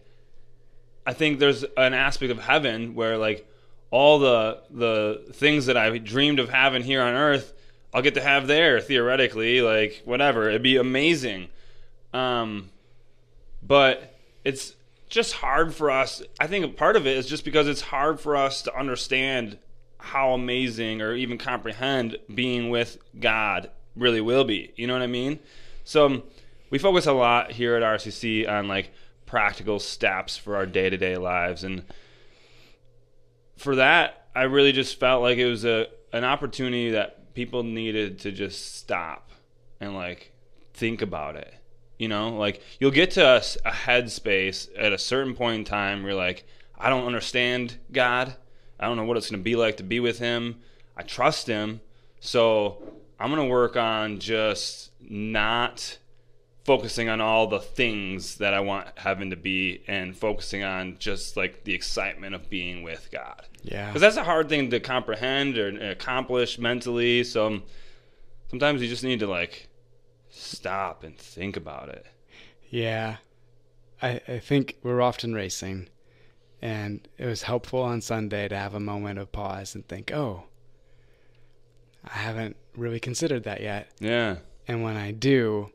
I 1.07 1.13
think 1.13 1.39
there's 1.39 1.63
an 1.77 1.93
aspect 1.93 2.29
of 2.29 2.39
heaven 2.39 2.93
where 2.93 3.17
like 3.17 3.49
all 3.89 4.19
the 4.19 4.63
the 4.69 5.31
things 5.31 5.67
that 5.67 5.77
I 5.77 5.97
dreamed 5.97 6.39
of 6.39 6.49
having 6.49 6.83
here 6.83 7.01
on 7.01 7.13
earth, 7.13 7.53
I'll 7.93 8.01
get 8.01 8.15
to 8.15 8.21
have 8.21 8.47
there 8.47 8.81
theoretically. 8.81 9.61
Like 9.61 10.01
whatever, 10.03 10.49
it'd 10.49 10.61
be 10.61 10.75
amazing. 10.75 11.47
Um, 12.13 12.69
but 13.63 14.13
it's 14.43 14.73
just 15.07 15.31
hard 15.31 15.73
for 15.73 15.89
us. 15.89 16.21
I 16.37 16.47
think 16.47 16.75
part 16.75 16.97
of 16.97 17.07
it 17.07 17.15
is 17.15 17.27
just 17.27 17.45
because 17.45 17.69
it's 17.69 17.79
hard 17.79 18.19
for 18.19 18.35
us 18.35 18.61
to 18.63 18.77
understand 18.77 19.57
how 20.05 20.33
amazing 20.33 21.01
or 21.01 21.13
even 21.13 21.37
comprehend 21.37 22.17
being 22.33 22.69
with 22.69 22.97
God 23.19 23.71
really 23.95 24.21
will 24.21 24.43
be. 24.43 24.71
You 24.75 24.85
know 24.85 24.93
what 24.93 25.01
I 25.01 25.07
mean? 25.07 25.39
So 25.83 26.05
um, 26.05 26.23
we 26.69 26.77
focus 26.77 27.07
a 27.07 27.11
lot 27.11 27.51
here 27.51 27.75
at 27.75 27.81
RCC 27.81 28.47
on 28.47 28.67
like 28.67 28.91
practical 29.25 29.79
steps 29.79 30.37
for 30.37 30.55
our 30.55 30.67
day 30.67 30.89
to 30.89 30.97
day 30.97 31.17
lives. 31.17 31.63
And 31.63 31.83
for 33.57 33.75
that, 33.77 34.27
I 34.35 34.43
really 34.43 34.71
just 34.71 34.99
felt 34.99 35.23
like 35.23 35.37
it 35.37 35.47
was 35.47 35.65
a 35.65 35.87
an 36.13 36.23
opportunity 36.23 36.91
that 36.91 37.33
people 37.33 37.63
needed 37.63 38.19
to 38.19 38.31
just 38.31 38.75
stop 38.75 39.31
and 39.79 39.95
like 39.95 40.31
think 40.73 41.01
about 41.01 41.35
it. 41.35 41.53
You 41.97 42.09
know, 42.09 42.29
like 42.29 42.61
you'll 42.79 42.91
get 42.91 43.11
to 43.11 43.25
a 43.25 43.71
headspace 43.71 44.69
at 44.77 44.93
a 44.93 44.97
certain 44.97 45.33
point 45.33 45.59
in 45.59 45.65
time 45.65 46.03
where 46.03 46.11
you're 46.11 46.21
like, 46.21 46.45
I 46.77 46.89
don't 46.89 47.05
understand 47.05 47.77
God. 47.91 48.35
I 48.79 48.87
don't 48.87 48.97
know 48.97 49.05
what 49.05 49.17
it's 49.17 49.29
going 49.29 49.39
to 49.39 49.43
be 49.43 49.55
like 49.55 49.77
to 49.77 49.83
be 49.83 49.99
with 49.99 50.19
Him. 50.19 50.61
I 50.97 51.03
trust 51.03 51.47
Him. 51.47 51.81
So 52.19 52.81
I'm 53.19 53.31
going 53.31 53.41
to 53.41 53.51
work 53.51 53.75
on 53.77 54.19
just 54.19 54.91
not 54.99 55.97
focusing 56.65 57.09
on 57.09 57.21
all 57.21 57.45
the 57.47 57.59
things 57.59 58.37
that 58.37 58.53
I 58.53 58.59
want 58.59 58.87
heaven 58.97 59.29
to 59.29 59.35
be 59.35 59.83
and 59.87 60.17
focusing 60.17 60.63
on 60.63 60.97
just 60.97 61.37
like 61.37 61.63
the 61.63 61.73
excitement 61.73 62.33
of 62.33 62.49
being 62.49 62.81
with 62.81 63.09
God. 63.11 63.43
Yeah. 63.61 63.87
Because 63.87 64.01
that's 64.01 64.17
a 64.17 64.23
hard 64.23 64.49
thing 64.49 64.71
to 64.71 64.79
comprehend 64.79 65.57
or 65.57 65.91
accomplish 65.91 66.57
mentally. 66.57 67.23
So 67.23 67.61
sometimes 68.49 68.81
you 68.81 68.87
just 68.87 69.03
need 69.03 69.19
to 69.19 69.27
like 69.27 69.69
stop 70.29 71.03
and 71.03 71.15
think 71.17 71.55
about 71.55 71.89
it. 71.89 72.05
Yeah. 72.69 73.17
I, 74.01 74.19
I 74.27 74.39
think 74.39 74.77
we're 74.81 75.01
often 75.01 75.33
racing. 75.33 75.87
And 76.65 77.07
it 77.19 77.27
was 77.27 77.43
helpful 77.43 77.83
on 77.83 78.01
Sunday 78.01 78.47
to 78.47 78.57
have 78.57 78.73
a 78.73 78.79
moment 78.79 79.19
of 79.19 79.31
pause 79.31 79.75
and 79.75 79.87
think, 79.87 80.11
oh, 80.11 80.45
I 82.03 82.17
haven't 82.17 82.55
really 82.75 82.99
considered 82.99 83.43
that 83.43 83.61
yet. 83.61 83.91
Yeah. 83.99 84.37
And 84.67 84.81
when 84.81 84.97
I 84.97 85.11
do, 85.11 85.69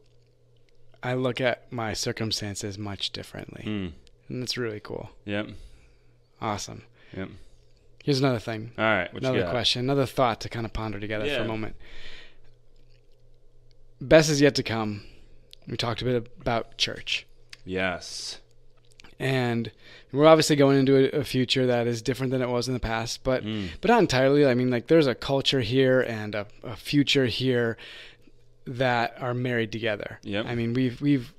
I 1.01 1.15
look 1.15 1.41
at 1.41 1.73
my 1.73 1.93
circumstances 1.93 2.77
much 2.77 3.13
differently. 3.13 3.63
Mm. 3.65 3.93
And 4.29 4.43
it's 4.43 4.59
really 4.59 4.81
cool. 4.81 5.11
Yep. 5.27 5.51
Awesome. 6.43 6.83
Yep. 7.17 7.29
Here's 8.03 8.19
another 8.19 8.41
thing, 8.41 8.73
All 8.77 8.85
right. 8.85 9.13
Another 9.13 9.49
question, 9.49 9.83
another 9.83 10.07
thought 10.07 10.41
to 10.41 10.49
kind 10.49 10.67
of 10.67 10.73
ponder 10.73 10.99
together 10.99 11.29
for 11.29 11.43
a 11.43 11.47
moment. 11.47 11.77
Best 14.01 14.29
is 14.29 14.41
yet 14.41 14.57
to 14.57 14.65
come. 14.65 15.05
We 15.69 15.77
talked 15.77 16.03
a 16.03 16.05
bit 16.05 16.29
about 16.41 16.79
church. 16.79 17.29
Yes. 17.65 18.41
And 19.21 19.71
we're 20.13 20.27
obviously 20.27 20.57
going 20.57 20.79
into 20.79 20.97
a, 20.97 21.21
a 21.21 21.25
future 21.25 21.67
that 21.67 21.87
is 21.87 22.01
different 22.03 22.33
than 22.33 22.41
it 22.43 22.49
was 22.49 22.67
in 22.69 22.75
the 22.75 22.81
past 22.81 23.23
but 23.23 23.45
Mm. 23.45 23.69
but 23.81 23.89
not 23.91 24.01
entirely 24.01 24.45
i 24.47 24.55
mean 24.55 24.71
like 24.71 24.87
there's 24.89 25.07
a 25.07 25.15
culture 25.15 25.61
here 25.61 26.01
and 26.01 26.35
a, 26.35 26.47
a 26.65 26.75
future 26.75 27.27
here 27.27 27.77
that 28.67 29.15
are 29.21 29.35
married 29.35 29.73
together 29.73 30.19
i 30.47 30.55
mean 30.55 30.75
we've 30.75 31.01
we've 31.01 31.33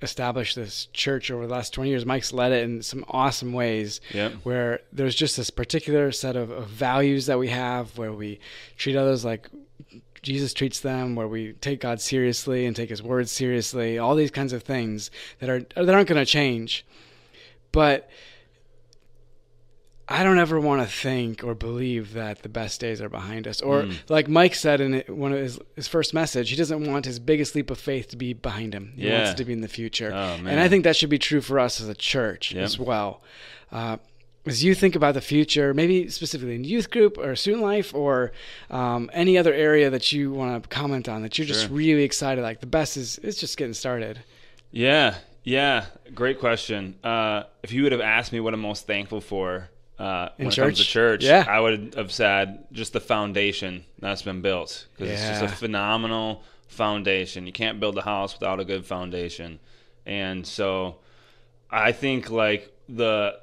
established 0.00 0.54
this 0.54 0.86
church 0.92 1.28
over 1.30 1.46
the 1.46 1.52
last 1.52 1.72
20 1.74 1.90
years 1.90 2.06
mike's 2.06 2.32
led 2.32 2.52
it 2.52 2.62
in 2.64 2.82
some 2.82 3.04
awesome 3.08 3.52
ways 3.52 4.00
Yep. 4.14 4.32
where 4.44 4.80
there's 4.92 5.14
just 5.16 5.36
this 5.36 5.50
particular 5.50 6.12
set 6.12 6.36
of, 6.36 6.50
of 6.50 6.68
values 6.68 7.26
that 7.26 7.38
we 7.38 7.48
have 7.48 7.96
where 7.98 8.12
we 8.12 8.38
treat 8.76 8.96
others 8.96 9.24
like 9.24 9.48
Jesus 10.20 10.52
treats 10.52 10.80
them, 10.80 11.14
where 11.14 11.28
we 11.28 11.52
take 11.52 11.80
God 11.80 12.00
seriously 12.00 12.66
and 12.66 12.74
take 12.74 12.90
His 12.90 13.00
word 13.00 13.28
seriously, 13.28 13.98
all 13.98 14.16
these 14.16 14.32
kinds 14.32 14.52
of 14.52 14.64
things 14.64 15.12
that 15.38 15.48
are 15.48 15.60
that 15.76 15.88
aren't 15.94 16.08
going 16.08 16.18
to 16.18 16.26
change. 16.26 16.84
But 17.72 18.08
I 20.10 20.22
don't 20.22 20.38
ever 20.38 20.58
want 20.58 20.80
to 20.80 20.88
think 20.88 21.44
or 21.44 21.54
believe 21.54 22.14
that 22.14 22.42
the 22.42 22.48
best 22.48 22.80
days 22.80 23.02
are 23.02 23.10
behind 23.10 23.46
us. 23.46 23.60
Or 23.60 23.82
Mm. 23.82 23.94
like 24.08 24.26
Mike 24.26 24.54
said 24.54 24.80
in 24.80 25.02
one 25.08 25.32
of 25.34 25.38
his, 25.38 25.58
his 25.76 25.86
first 25.86 26.14
message, 26.14 26.48
he 26.48 26.56
doesn't 26.56 26.86
want 26.90 27.04
his 27.04 27.18
biggest 27.18 27.54
leap 27.54 27.70
of 27.70 27.78
faith 27.78 28.08
to 28.08 28.16
be 28.16 28.32
behind 28.32 28.74
him. 28.74 28.94
He 28.96 29.04
wants 29.10 29.26
Yeah. 29.26 29.30
it 29.32 29.36
to 29.36 29.44
be 29.44 29.52
in 29.52 29.60
the 29.60 29.68
future. 29.68 30.10
Oh, 30.14 30.38
and 30.46 30.58
I 30.60 30.66
think 30.68 30.84
that 30.84 30.96
should 30.96 31.10
be 31.10 31.18
true 31.18 31.42
for 31.42 31.58
us 31.60 31.78
as 31.78 31.88
a 31.90 31.94
church 31.94 32.52
Yep. 32.54 32.64
as 32.64 32.78
well. 32.78 33.22
Uh, 33.70 33.98
as 34.46 34.64
you 34.64 34.74
think 34.74 34.96
about 34.96 35.12
the 35.12 35.20
future, 35.20 35.74
maybe 35.74 36.08
specifically 36.08 36.54
in 36.54 36.64
youth 36.64 36.90
group 36.90 37.18
or 37.18 37.36
student 37.36 37.62
life 37.62 37.94
or 37.94 38.32
um, 38.70 39.10
any 39.12 39.36
other 39.36 39.52
area 39.52 39.90
that 39.90 40.10
you 40.10 40.32
want 40.32 40.62
to 40.62 40.68
comment 40.70 41.06
on 41.06 41.20
that 41.20 41.36
you're 41.36 41.46
just 41.46 41.68
really 41.68 42.02
excited? 42.04 42.40
Like 42.40 42.60
the 42.60 42.66
best 42.66 42.96
is 42.96 43.18
it's 43.22 43.38
just 43.38 43.58
getting 43.58 43.74
started. 43.74 44.20
Yeah, 44.72 45.16
yeah, 45.48 45.86
great 46.14 46.38
question. 46.38 46.94
Uh, 47.02 47.44
if 47.62 47.72
you 47.72 47.82
would 47.84 47.92
have 47.92 48.02
asked 48.02 48.32
me 48.32 48.40
what 48.40 48.52
I'm 48.52 48.60
most 48.60 48.86
thankful 48.86 49.20
for 49.20 49.70
uh, 49.98 50.28
In 50.38 50.46
when 50.46 50.52
it 50.52 50.56
comes 50.56 50.78
to 50.78 50.84
church? 50.84 51.22
church, 51.22 51.24
Yeah. 51.24 51.44
I 51.48 51.58
would 51.58 51.94
have 51.96 52.12
said 52.12 52.66
just 52.70 52.92
the 52.92 53.00
foundation 53.00 53.84
that's 53.98 54.22
been 54.22 54.42
built 54.42 54.86
because 54.92 55.10
it's 55.10 55.40
just 55.40 55.42
a 55.42 55.48
phenomenal 55.48 56.42
foundation. 56.68 57.46
You 57.46 57.52
can't 57.52 57.80
build 57.80 57.96
a 57.96 58.02
house 58.02 58.34
without 58.34 58.60
a 58.60 58.64
good 58.64 58.84
foundation, 58.84 59.58
and 60.04 60.46
so 60.46 60.96
I 61.70 61.92
think 61.92 62.30
like 62.30 62.70
the 62.88 63.40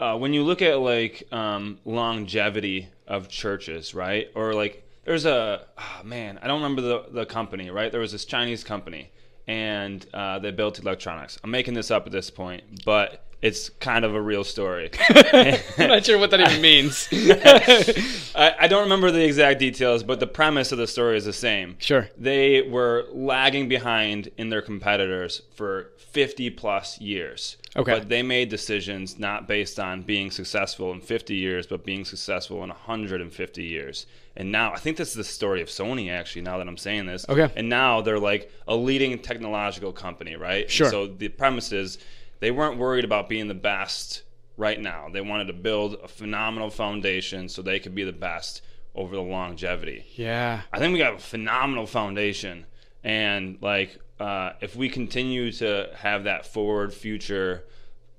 uh, 0.00 0.16
when 0.16 0.32
you 0.32 0.44
look 0.44 0.62
at 0.62 0.78
like 0.78 1.26
um, 1.32 1.80
longevity 1.84 2.88
of 3.08 3.28
churches, 3.28 3.92
right? 3.92 4.28
Or 4.36 4.54
like 4.54 4.88
there's 5.04 5.26
a 5.26 5.66
oh, 5.76 6.04
man, 6.04 6.38
I 6.40 6.46
don't 6.46 6.62
remember 6.62 6.82
the 6.82 7.04
the 7.10 7.26
company, 7.26 7.70
right? 7.70 7.90
There 7.90 8.00
was 8.00 8.12
this 8.12 8.24
Chinese 8.24 8.62
company, 8.62 9.10
and 9.48 10.06
uh, 10.12 10.38
they 10.38 10.50
built 10.50 10.78
electronics. 10.78 11.38
I'm 11.42 11.50
making 11.50 11.74
this 11.74 11.90
up 11.90 12.06
at 12.06 12.12
this 12.12 12.30
point, 12.30 12.84
but 12.84 13.24
it's 13.40 13.68
kind 13.68 14.04
of 14.04 14.14
a 14.14 14.20
real 14.20 14.44
story. 14.44 14.90
I'm 15.10 15.88
not 15.88 16.04
sure 16.04 16.18
what 16.18 16.30
that 16.30 16.40
even 16.40 16.60
means. 16.60 17.08
I, 18.34 18.54
I 18.60 18.68
don't 18.68 18.82
remember 18.82 19.10
the 19.10 19.24
exact 19.24 19.60
details, 19.60 20.02
but 20.02 20.20
the 20.20 20.26
premise 20.26 20.72
of 20.72 20.78
the 20.78 20.86
story 20.86 21.16
is 21.16 21.24
the 21.24 21.32
same. 21.32 21.76
Sure. 21.78 22.08
They 22.16 22.62
were 22.62 23.06
lagging 23.12 23.68
behind 23.68 24.30
in 24.36 24.50
their 24.50 24.62
competitors 24.62 25.42
for 25.54 25.90
50 25.98 26.50
plus 26.50 27.00
years. 27.00 27.56
Okay. 27.76 27.92
But 27.92 28.08
they 28.08 28.22
made 28.22 28.48
decisions 28.48 29.18
not 29.18 29.46
based 29.46 29.78
on 29.78 30.02
being 30.02 30.30
successful 30.32 30.90
in 30.92 31.00
50 31.00 31.34
years, 31.34 31.66
but 31.66 31.84
being 31.84 32.04
successful 32.04 32.62
in 32.64 32.70
150 32.70 33.62
years. 33.62 34.06
And 34.36 34.50
now, 34.50 34.72
I 34.72 34.78
think 34.78 34.96
this 34.96 35.08
is 35.08 35.14
the 35.14 35.24
story 35.24 35.62
of 35.62 35.68
Sony, 35.68 36.10
actually, 36.10 36.42
now 36.42 36.58
that 36.58 36.66
I'm 36.66 36.76
saying 36.76 37.06
this. 37.06 37.28
Okay. 37.28 37.52
And 37.56 37.68
now 37.68 38.00
they're 38.00 38.18
like 38.18 38.50
a 38.66 38.74
leading 38.74 39.18
technological 39.18 39.92
company, 39.92 40.36
right? 40.36 40.62
And 40.62 40.70
Sure. 40.70 40.90
so 40.90 41.06
the 41.06 41.28
premise 41.28 41.72
is 41.72 41.98
they 42.40 42.50
weren't 42.50 42.78
worried 42.78 43.04
about 43.04 43.28
being 43.28 43.48
the 43.48 43.54
best 43.54 44.22
right 44.56 44.80
now. 44.80 45.08
They 45.12 45.20
wanted 45.20 45.46
to 45.46 45.52
build 45.52 45.94
a 46.02 46.08
phenomenal 46.08 46.70
foundation 46.70 47.48
so 47.48 47.62
they 47.62 47.78
could 47.78 47.94
be 47.94 48.04
the 48.04 48.12
best 48.12 48.62
over 48.94 49.14
the 49.14 49.22
longevity. 49.22 50.04
Yeah. 50.16 50.62
I 50.72 50.78
think 50.78 50.92
we 50.92 50.98
got 50.98 51.14
a 51.14 51.18
phenomenal 51.18 51.86
foundation, 51.86 52.66
and 53.04 53.58
like 53.60 53.98
uh, 54.18 54.52
if 54.60 54.74
we 54.74 54.88
continue 54.88 55.52
to 55.52 55.90
have 55.94 56.24
that 56.24 56.46
forward 56.46 56.92
future 56.92 57.64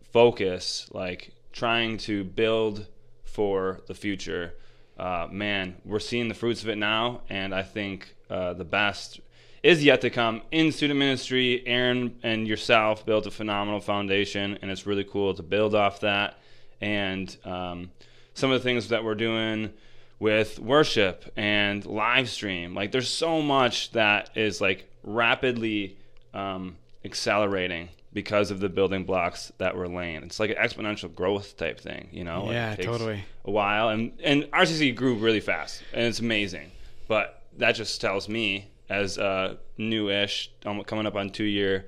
focus, 0.01 0.87
like 0.91 1.33
trying 1.51 1.97
to 1.97 2.23
build 2.23 2.87
for 3.23 3.81
the 3.87 3.93
future, 3.93 4.53
uh, 4.97 5.27
man, 5.29 5.75
we're 5.85 5.99
seeing 5.99 6.29
the 6.29 6.33
fruits 6.33 6.63
of 6.63 6.69
it 6.69 6.77
now, 6.77 7.21
and 7.29 7.53
I 7.53 7.63
think 7.63 8.15
uh, 8.29 8.53
the 8.53 8.65
best 8.65 9.19
is 9.63 9.83
yet 9.83 10.01
to 10.01 10.09
come 10.09 10.41
in 10.51 10.71
student 10.71 10.99
ministry. 10.99 11.63
Aaron 11.65 12.17
and 12.23 12.47
yourself 12.47 13.05
built 13.05 13.25
a 13.25 13.31
phenomenal 13.31 13.79
foundation, 13.79 14.57
and 14.61 14.71
it's 14.71 14.85
really 14.85 15.03
cool 15.03 15.33
to 15.33 15.43
build 15.43 15.75
off 15.75 16.01
that. 16.01 16.37
And 16.81 17.35
um, 17.43 17.91
some 18.33 18.51
of 18.51 18.59
the 18.59 18.63
things 18.63 18.89
that 18.89 19.03
we're 19.03 19.15
doing 19.15 19.73
with 20.19 20.59
worship 20.59 21.31
and 21.35 21.85
live 21.85 22.29
stream, 22.29 22.73
like 22.73 22.91
there's 22.91 23.09
so 23.09 23.41
much 23.41 23.91
that 23.91 24.29
is 24.35 24.61
like 24.61 24.89
rapidly 25.03 25.97
um, 26.33 26.77
accelerating 27.03 27.89
because 28.11 28.51
of 28.51 28.59
the 28.59 28.69
building 28.69 29.03
blocks 29.03 29.51
that 29.59 29.77
we're 29.77 29.87
laying. 29.87 30.23
It's 30.23 30.39
like 30.39 30.49
an 30.49 30.57
exponential 30.57 31.13
growth 31.13 31.57
type 31.57 31.79
thing, 31.79 32.09
you 32.11 32.23
know? 32.23 32.51
Yeah, 32.51 32.73
it 32.73 32.77
takes 32.77 32.87
totally. 32.87 33.23
A 33.45 33.51
while, 33.51 33.89
and 33.89 34.11
and 34.23 34.43
RCC 34.45 34.95
grew 34.95 35.15
really 35.15 35.39
fast, 35.39 35.83
and 35.93 36.05
it's 36.05 36.19
amazing. 36.19 36.71
But 37.07 37.43
that 37.57 37.73
just 37.73 37.99
tells 38.01 38.27
me, 38.27 38.69
as 38.89 39.17
a 39.17 39.57
new-ish, 39.77 40.51
coming 40.61 41.05
up 41.05 41.15
on 41.15 41.29
two-year 41.29 41.87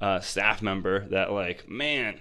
uh, 0.00 0.20
staff 0.20 0.62
member, 0.62 1.06
that 1.08 1.32
like, 1.32 1.68
man, 1.68 2.20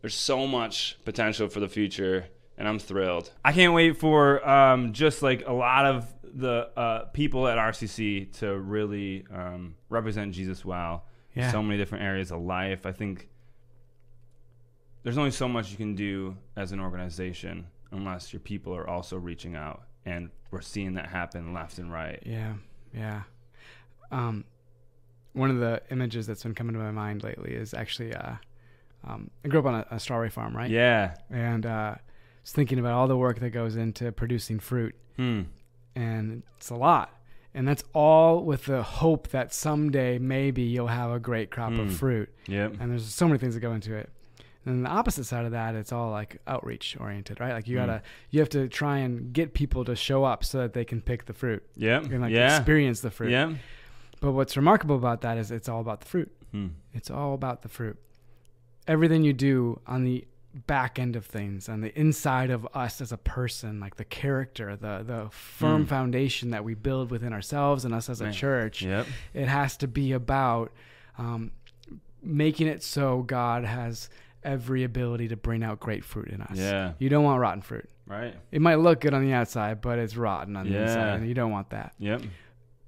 there's 0.00 0.14
so 0.14 0.46
much 0.46 0.98
potential 1.04 1.48
for 1.48 1.60
the 1.60 1.68
future, 1.68 2.26
and 2.56 2.66
I'm 2.68 2.78
thrilled. 2.78 3.30
I 3.44 3.52
can't 3.52 3.74
wait 3.74 3.96
for 3.96 4.46
um, 4.48 4.92
just 4.92 5.22
like 5.22 5.46
a 5.46 5.52
lot 5.52 5.86
of 5.86 6.12
the 6.22 6.70
uh, 6.76 7.04
people 7.06 7.48
at 7.48 7.58
RCC 7.58 8.38
to 8.38 8.56
really 8.58 9.24
um, 9.32 9.74
represent 9.88 10.32
Jesus 10.32 10.64
well. 10.64 11.04
Yeah. 11.34 11.50
So 11.52 11.62
many 11.62 11.78
different 11.78 12.04
areas 12.04 12.30
of 12.32 12.40
life. 12.40 12.86
I 12.86 12.92
think 12.92 13.28
there's 15.02 15.18
only 15.18 15.30
so 15.30 15.48
much 15.48 15.70
you 15.70 15.76
can 15.76 15.94
do 15.94 16.36
as 16.56 16.72
an 16.72 16.80
organization 16.80 17.66
unless 17.92 18.32
your 18.32 18.40
people 18.40 18.74
are 18.74 18.88
also 18.88 19.16
reaching 19.16 19.54
out, 19.54 19.82
and 20.04 20.30
we're 20.50 20.60
seeing 20.60 20.94
that 20.94 21.06
happen 21.08 21.52
left 21.52 21.78
and 21.78 21.92
right. 21.92 22.22
Yeah, 22.24 22.54
yeah. 22.94 23.22
Um, 24.10 24.44
one 25.32 25.50
of 25.50 25.58
the 25.58 25.80
images 25.90 26.26
that's 26.26 26.42
been 26.42 26.54
coming 26.54 26.74
to 26.74 26.78
my 26.80 26.90
mind 26.90 27.22
lately 27.22 27.52
is 27.52 27.72
actually, 27.74 28.14
uh, 28.14 28.34
um, 29.06 29.30
I 29.44 29.48
grew 29.48 29.60
up 29.60 29.66
on 29.66 29.74
a, 29.76 29.86
a 29.92 30.00
strawberry 30.00 30.30
farm, 30.30 30.56
right? 30.56 30.70
Yeah. 30.70 31.14
And 31.30 31.64
uh, 31.64 31.94
was 32.42 32.52
thinking 32.52 32.78
about 32.78 32.92
all 32.94 33.06
the 33.08 33.16
work 33.16 33.38
that 33.40 33.50
goes 33.50 33.76
into 33.76 34.10
producing 34.12 34.58
fruit, 34.58 34.94
Hmm. 35.16 35.42
and 35.94 36.42
it's 36.56 36.70
a 36.70 36.74
lot. 36.74 37.14
And 37.54 37.66
that's 37.66 37.82
all 37.94 38.44
with 38.44 38.66
the 38.66 38.82
hope 38.82 39.28
that 39.28 39.52
someday 39.52 40.18
maybe 40.18 40.62
you'll 40.62 40.86
have 40.86 41.10
a 41.10 41.18
great 41.18 41.50
crop 41.50 41.72
Hmm. 41.72 41.80
of 41.80 41.94
fruit. 41.96 42.28
Yep. 42.46 42.76
And 42.80 42.90
there's 42.90 43.06
so 43.12 43.26
many 43.26 43.38
things 43.38 43.54
that 43.54 43.60
go 43.60 43.72
into 43.72 43.94
it. 43.94 44.08
And 44.66 44.84
the 44.84 44.90
opposite 44.90 45.24
side 45.24 45.46
of 45.46 45.52
that, 45.52 45.74
it's 45.74 45.90
all 45.90 46.10
like 46.10 46.38
outreach 46.46 46.96
oriented, 47.00 47.40
right? 47.40 47.52
Like 47.54 47.66
you 47.66 47.76
Mm. 47.78 47.86
gotta, 47.86 48.02
you 48.30 48.40
have 48.40 48.50
to 48.50 48.68
try 48.68 48.98
and 48.98 49.32
get 49.32 49.54
people 49.54 49.84
to 49.86 49.96
show 49.96 50.22
up 50.24 50.44
so 50.44 50.58
that 50.58 50.74
they 50.74 50.84
can 50.84 51.00
pick 51.00 51.24
the 51.24 51.32
fruit 51.32 51.62
Yeah. 51.76 52.00
and 52.00 52.20
like 52.20 52.30
yeah. 52.32 52.56
experience 52.56 53.00
the 53.00 53.10
fruit. 53.10 53.30
Yeah. 53.30 53.54
But 54.20 54.32
what's 54.32 54.56
remarkable 54.56 54.96
about 54.96 55.22
that 55.22 55.38
is 55.38 55.50
it's 55.50 55.68
all 55.68 55.80
about 55.80 56.00
the 56.00 56.06
fruit. 56.06 56.30
Hmm. 56.52 56.68
It's 56.92 57.10
all 57.10 57.34
about 57.34 57.62
the 57.62 57.68
fruit. 57.68 57.96
Everything 58.86 59.22
you 59.24 59.32
do 59.32 59.80
on 59.86 60.04
the 60.04 60.26
back 60.66 60.98
end 60.98 61.14
of 61.14 61.24
things, 61.24 61.68
on 61.68 61.80
the 61.80 61.96
inside 61.98 62.50
of 62.50 62.66
us 62.74 63.00
as 63.00 63.12
a 63.12 63.16
person, 63.16 63.78
like 63.78 63.96
the 63.96 64.04
character, 64.04 64.74
the 64.76 65.04
the 65.06 65.28
firm 65.30 65.84
Mm. 65.84 65.88
foundation 65.88 66.50
that 66.50 66.64
we 66.64 66.74
build 66.74 67.10
within 67.12 67.32
ourselves 67.32 67.84
and 67.84 67.94
us 67.94 68.08
as 68.08 68.20
a 68.20 68.32
church, 68.32 68.82
Yep. 68.82 69.06
it 69.32 69.46
has 69.46 69.76
to 69.78 69.86
be 69.86 70.10
about 70.12 70.72
um, 71.18 71.52
making 72.22 72.66
it 72.66 72.82
so 72.82 73.22
God 73.22 73.64
has 73.64 74.08
every 74.42 74.82
ability 74.84 75.28
to 75.28 75.36
bring 75.36 75.62
out 75.62 75.78
great 75.80 76.04
fruit 76.04 76.28
in 76.28 76.40
us. 76.42 76.56
Yeah. 76.58 76.94
You 76.98 77.08
don't 77.10 77.24
want 77.24 77.40
rotten 77.40 77.62
fruit. 77.62 77.88
Right. 78.06 78.34
It 78.50 78.60
might 78.60 78.76
look 78.76 79.02
good 79.02 79.14
on 79.14 79.24
the 79.24 79.32
outside, 79.32 79.80
but 79.80 79.98
it's 80.00 80.16
rotten 80.16 80.56
on 80.56 80.68
the 80.68 80.76
inside, 80.82 81.18
and 81.18 81.28
you 81.28 81.34
don't 81.34 81.52
want 81.52 81.70
that. 81.70 81.92
Yep. 81.98 82.22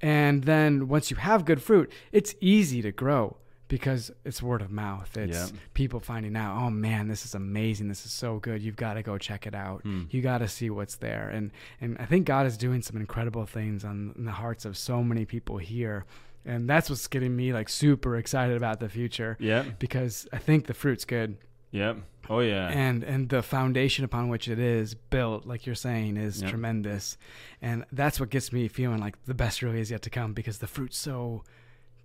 And 0.03 0.45
then 0.45 0.89
once 0.89 1.11
you 1.11 1.17
have 1.17 1.45
good 1.45 1.63
fruit, 1.63 1.93
it's 2.11 2.35
easy 2.41 2.83
to 2.83 2.91
grow 2.93 3.37
because 3.69 4.11
it's 4.25 4.43
word 4.43 4.61
of 4.61 4.71
mouth. 4.71 5.17
It's 5.17 5.51
Yep. 5.53 5.61
people 5.75 6.01
finding 6.01 6.37
out, 6.37 6.61
oh 6.63 6.69
man, 6.71 7.09
this 7.09 7.25
is 7.25 7.35
amazing. 7.35 7.89
This 7.89 8.05
is 8.05 8.13
so 8.13 8.39
good. 8.39 8.61
You've 8.61 8.77
got 8.77 8.95
to 8.95 9.03
go 9.03 9.17
check 9.17 9.47
it 9.47 9.55
out. 9.55 9.83
Hmm. 9.83 10.03
You 10.11 10.21
got 10.21 10.39
to 10.39 10.49
see 10.49 10.69
what's 10.71 10.97
there. 10.97 11.31
And 11.31 11.53
and 11.81 11.97
I 11.99 12.05
think 12.07 12.27
God 12.27 12.47
is 12.47 12.57
doing 12.59 12.83
some 12.83 12.97
incredible 12.97 13.47
things 13.47 13.85
on 13.85 14.13
in 14.17 14.25
the 14.25 14.33
hearts 14.33 14.65
of 14.65 14.77
so 14.77 15.03
many 15.03 15.25
people 15.25 15.57
here. 15.59 16.05
And 16.45 16.69
that's 16.69 16.91
what's 16.91 17.07
getting 17.07 17.37
me 17.37 17.53
like 17.53 17.69
super 17.69 18.17
excited 18.17 18.57
about 18.57 18.81
the 18.81 18.89
future 18.89 19.37
Yep. 19.39 19.79
because 19.79 20.27
I 20.33 20.39
think 20.39 20.67
the 20.67 20.75
fruit's 20.75 21.05
good 21.05 21.37
Yep. 21.73 21.97
Oh 22.31 22.39
yeah. 22.39 22.69
and 22.69 23.03
and 23.03 23.29
the 23.29 23.43
foundation 23.43 24.05
upon 24.05 24.29
which 24.29 24.47
it 24.47 24.59
is 24.61 24.95
built 24.95 25.45
like 25.45 25.67
you're 25.67 25.75
saying 25.75 26.17
is 26.17 26.41
Yep. 26.41 26.51
tremendous 26.51 27.19
and 27.61 27.85
that's 27.91 28.21
what 28.21 28.31
gets 28.31 28.53
me 28.53 28.69
feeling 28.69 29.01
like 29.01 29.17
the 29.25 29.35
best 29.35 29.61
really 29.61 29.81
is 29.81 29.91
yet 29.91 30.03
to 30.03 30.11
come 30.11 30.33
because 30.33 30.59
the 30.59 30.69
fruit's 30.69 30.97
so 30.97 31.43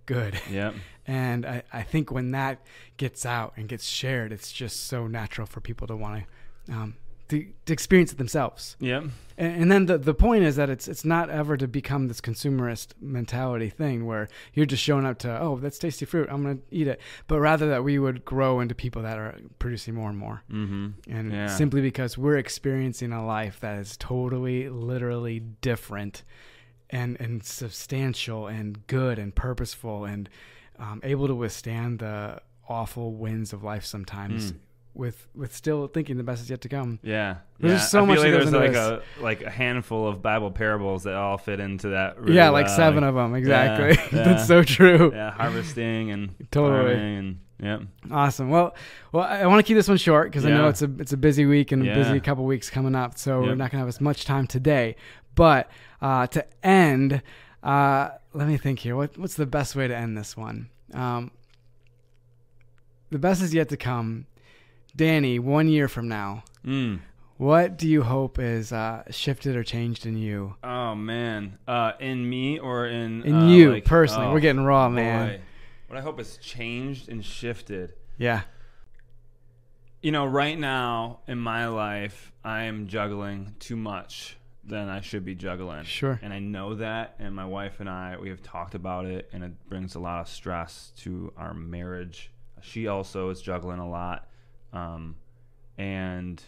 good 0.06 0.40
Yep. 0.50 0.74
and 1.06 1.46
I, 1.46 1.62
I 1.72 1.82
think 1.82 2.10
when 2.10 2.32
that 2.32 2.58
gets 2.96 3.24
out 3.24 3.52
and 3.56 3.68
gets 3.68 3.86
shared 3.88 4.32
it's 4.32 4.50
just 4.50 4.86
so 4.86 5.06
natural 5.06 5.46
for 5.46 5.60
people 5.60 5.86
to 5.86 5.94
want 5.96 6.24
to 6.66 6.72
um, 6.72 6.96
to, 7.28 7.46
to 7.66 7.72
experience 7.72 8.12
it 8.12 8.18
themselves 8.18 8.76
Yep. 8.80 9.04
and, 9.36 9.62
and 9.62 9.72
then 9.72 9.86
the, 9.86 9.98
the 9.98 10.14
point 10.14 10.44
is 10.44 10.56
that 10.56 10.70
it's 10.70 10.88
it's 10.88 11.04
not 11.04 11.28
ever 11.30 11.56
to 11.56 11.68
become 11.68 12.08
this 12.08 12.20
consumerist 12.20 12.94
mentality 13.00 13.68
thing 13.70 14.06
where 14.06 14.28
you're 14.54 14.66
just 14.66 14.82
showing 14.82 15.04
up 15.06 15.18
to 15.18 15.40
oh 15.40 15.56
that's 15.58 15.78
tasty 15.78 16.04
fruit 16.04 16.28
I'm 16.30 16.42
gonna 16.42 16.58
eat 16.70 16.88
it 16.88 17.00
but 17.26 17.40
rather 17.40 17.68
that 17.68 17.84
we 17.84 17.98
would 17.98 18.24
grow 18.24 18.60
into 18.60 18.74
people 18.74 19.02
that 19.02 19.18
are 19.18 19.36
producing 19.58 19.94
more 19.94 20.08
and 20.10 20.18
more 20.18 20.42
Mm-hmm. 20.50 20.86
and 21.10 21.32
Yeah. 21.32 21.46
simply 21.48 21.80
because 21.82 22.16
we're 22.18 22.38
experiencing 22.38 23.12
a 23.12 23.24
life 23.24 23.60
that 23.60 23.78
is 23.78 23.96
totally 23.96 24.68
literally 24.68 25.40
different 25.60 26.24
and 26.90 27.20
and 27.20 27.44
substantial 27.44 28.46
and 28.46 28.86
good 28.86 29.18
and 29.18 29.34
purposeful 29.34 30.04
and 30.04 30.28
um, 30.78 31.00
able 31.02 31.26
to 31.26 31.34
withstand 31.34 31.98
the 31.98 32.40
awful 32.68 33.14
winds 33.14 33.52
of 33.52 33.62
life 33.62 33.84
sometimes 33.84 34.52
Mm. 34.52 34.56
With 34.94 35.28
with 35.34 35.54
still 35.54 35.86
thinking 35.86 36.16
the 36.16 36.24
best 36.24 36.42
is 36.42 36.50
yet 36.50 36.60
to 36.62 36.68
come 36.68 36.98
Yeah. 37.02 37.36
There's 37.60 37.72
yeah. 37.72 37.78
just 37.78 37.90
so 37.90 38.02
I 38.02 38.06
much 38.06 38.18
like 38.18 38.32
there's 38.32 38.52
like 38.52 38.74
a 38.74 39.02
like 39.20 39.42
a 39.42 39.50
handful 39.50 40.08
of 40.08 40.20
Bible 40.22 40.50
parables 40.50 41.04
that 41.04 41.14
all 41.14 41.38
fit 41.38 41.60
into 41.60 41.90
that. 41.90 42.20
Really 42.20 42.34
yeah 42.34 42.48
like 42.50 42.66
well. 42.66 42.76
seven 42.76 43.04
of 43.04 43.14
them 43.14 43.34
exactly 43.34 43.96
yeah. 44.18 44.24
that's 44.24 44.46
so 44.46 44.62
true 44.64 45.12
Yeah, 45.14 45.30
harvesting 45.30 46.10
and 46.10 46.34
Totally. 46.50 46.94
and 46.94 47.38
Yeah. 47.60 47.78
Awesome. 48.10 48.50
Well, 48.50 48.74
well, 49.12 49.24
I 49.24 49.46
want 49.46 49.58
to 49.60 49.62
keep 49.68 49.76
this 49.76 49.88
one 49.88 49.98
short 49.98 50.30
because 50.30 50.44
I 50.46 50.50
know 50.50 50.68
it's 50.68 50.82
a 50.82 50.90
it's 50.98 51.12
a 51.12 51.16
busy 51.16 51.44
week 51.46 51.70
and 51.72 51.86
a 51.86 51.94
busy 51.94 52.18
couple 52.20 52.44
weeks 52.44 52.68
coming 52.70 52.94
up. 52.94 53.18
So 53.18 53.40
we're 53.40 53.54
not 53.56 53.70
gonna 53.70 53.80
have 53.80 53.88
as 53.88 54.00
much 54.00 54.24
time 54.24 54.46
today. 54.46 54.96
But 55.34 55.70
uh, 56.02 56.26
to 56.28 56.44
end, 56.64 57.22
uh, 57.62 58.10
let 58.32 58.48
me 58.48 58.56
think 58.56 58.80
here. 58.80 58.96
What 58.96 59.16
what's 59.18 59.34
the 59.34 59.46
best 59.46 59.76
way 59.76 59.86
to 59.86 59.96
end 59.96 60.16
this 60.16 60.36
one? 60.36 60.68
Um, 60.94 61.30
the 63.10 63.18
best 63.18 63.42
is 63.42 63.52
yet 63.54 63.68
to 63.70 63.76
come. 63.76 64.26
Danny, 65.02 65.38
one 65.38 65.68
year 65.68 65.86
from 65.86 66.08
now, 66.08 66.42
Mm. 66.66 66.98
what 67.36 67.78
do 67.78 67.88
you 67.88 68.02
hope 68.02 68.40
is 68.40 68.72
uh, 68.72 69.04
shifted 69.10 69.54
or 69.54 69.62
changed 69.62 70.04
in 70.06 70.18
you? 70.18 70.56
Oh 70.64 70.96
man, 70.96 71.56
uh, 71.68 71.92
in 72.00 72.28
me 72.28 72.58
or 72.58 72.86
in 72.86 73.22
In 73.22 73.34
uh, 73.34 73.48
you 73.48 73.72
like- 73.74 73.84
personally. 73.84 74.26
oh, 74.26 74.32
We're 74.32 74.40
getting 74.40 74.64
raw, 74.64 74.88
man. 74.88 75.28
boy. 75.28 75.40
What 75.86 75.98
I 75.98 76.02
hope 76.02 76.18
has 76.18 76.36
changed 76.38 77.08
and 77.08 77.24
shifted. 77.24 77.94
Yeah. 78.18 78.42
You 80.02 80.10
know, 80.10 80.26
right 80.26 80.58
now 80.58 81.20
in 81.28 81.38
my 81.38 81.68
life, 81.68 82.32
I 82.44 82.62
am 82.64 82.88
juggling 82.88 83.54
too 83.60 83.76
much 83.76 84.36
than 84.64 84.88
I 84.88 85.00
should 85.00 85.24
be 85.24 85.36
juggling. 85.36 85.84
Sure. 85.84 86.18
And 86.22 86.32
I 86.32 86.40
know 86.40 86.74
that, 86.74 87.14
and 87.20 87.34
my 87.36 87.46
wife 87.46 87.78
and 87.78 87.88
I, 87.88 88.16
we 88.20 88.30
have 88.30 88.42
talked 88.42 88.74
about 88.74 89.06
it, 89.06 89.28
and 89.32 89.44
it 89.44 89.52
brings 89.68 89.94
a 89.94 90.00
lot 90.00 90.20
of 90.20 90.28
stress 90.28 90.92
to 90.98 91.32
our 91.36 91.54
marriage. 91.54 92.30
She 92.62 92.88
also 92.88 93.30
is 93.30 93.40
juggling 93.40 93.78
a 93.78 93.88
lot, 93.88 94.27
um, 94.72 95.16
and 95.76 96.42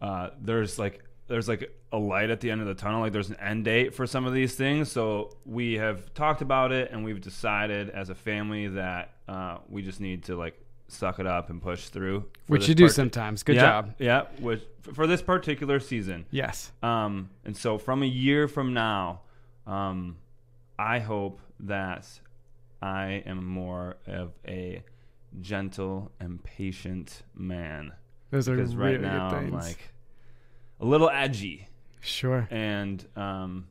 uh, 0.00 0.30
there's 0.40 0.78
like 0.78 1.04
there's 1.28 1.48
like 1.48 1.72
a 1.92 1.98
light 1.98 2.30
at 2.30 2.40
the 2.40 2.50
end 2.50 2.60
of 2.60 2.66
the 2.66 2.74
tunnel. 2.74 3.00
Like 3.00 3.12
there's 3.12 3.30
an 3.30 3.36
end 3.40 3.64
date 3.64 3.94
for 3.94 4.06
some 4.06 4.26
of 4.26 4.32
these 4.32 4.54
things. 4.54 4.90
So 4.90 5.36
we 5.46 5.74
have 5.74 6.12
talked 6.14 6.42
about 6.42 6.72
it, 6.72 6.90
and 6.90 7.04
we've 7.04 7.20
decided 7.20 7.90
as 7.90 8.10
a 8.10 8.14
family 8.14 8.68
that 8.68 9.12
uh, 9.28 9.58
we 9.68 9.82
just 9.82 10.00
need 10.00 10.24
to 10.24 10.36
like 10.36 10.58
suck 10.88 11.18
it 11.18 11.26
up 11.26 11.50
and 11.50 11.62
push 11.62 11.88
through. 11.88 12.24
Which 12.48 12.68
you 12.68 12.74
do 12.74 12.88
sometimes. 12.88 13.42
Good 13.42 13.56
Yeah, 13.56 13.62
job. 13.62 13.94
Yeah, 13.98 14.22
which 14.40 14.62
for 14.92 15.06
this 15.06 15.22
particular 15.22 15.80
season. 15.80 16.26
Yes. 16.30 16.72
Um, 16.82 17.30
and 17.44 17.56
so 17.56 17.78
from 17.78 18.02
a 18.02 18.06
year 18.06 18.48
from 18.48 18.74
now, 18.74 19.20
um, 19.66 20.16
I 20.78 20.98
hope 20.98 21.40
that 21.60 22.06
I 22.82 23.22
am 23.26 23.44
more 23.46 23.96
of 24.06 24.32
a 24.46 24.82
gentle 25.40 26.12
and 26.20 26.42
patient 26.44 27.22
man. 27.34 27.92
Those 28.30 28.48
are 28.48 28.56
Because 28.56 28.74
really 28.76 28.92
right 28.92 29.00
now 29.00 29.30
good 29.30 29.36
I'm 29.38 29.50
like 29.52 29.90
a 30.80 30.84
little 30.84 31.10
edgy 31.10 31.68
sure. 32.00 32.46
and 32.50 33.04
um, 33.16 33.66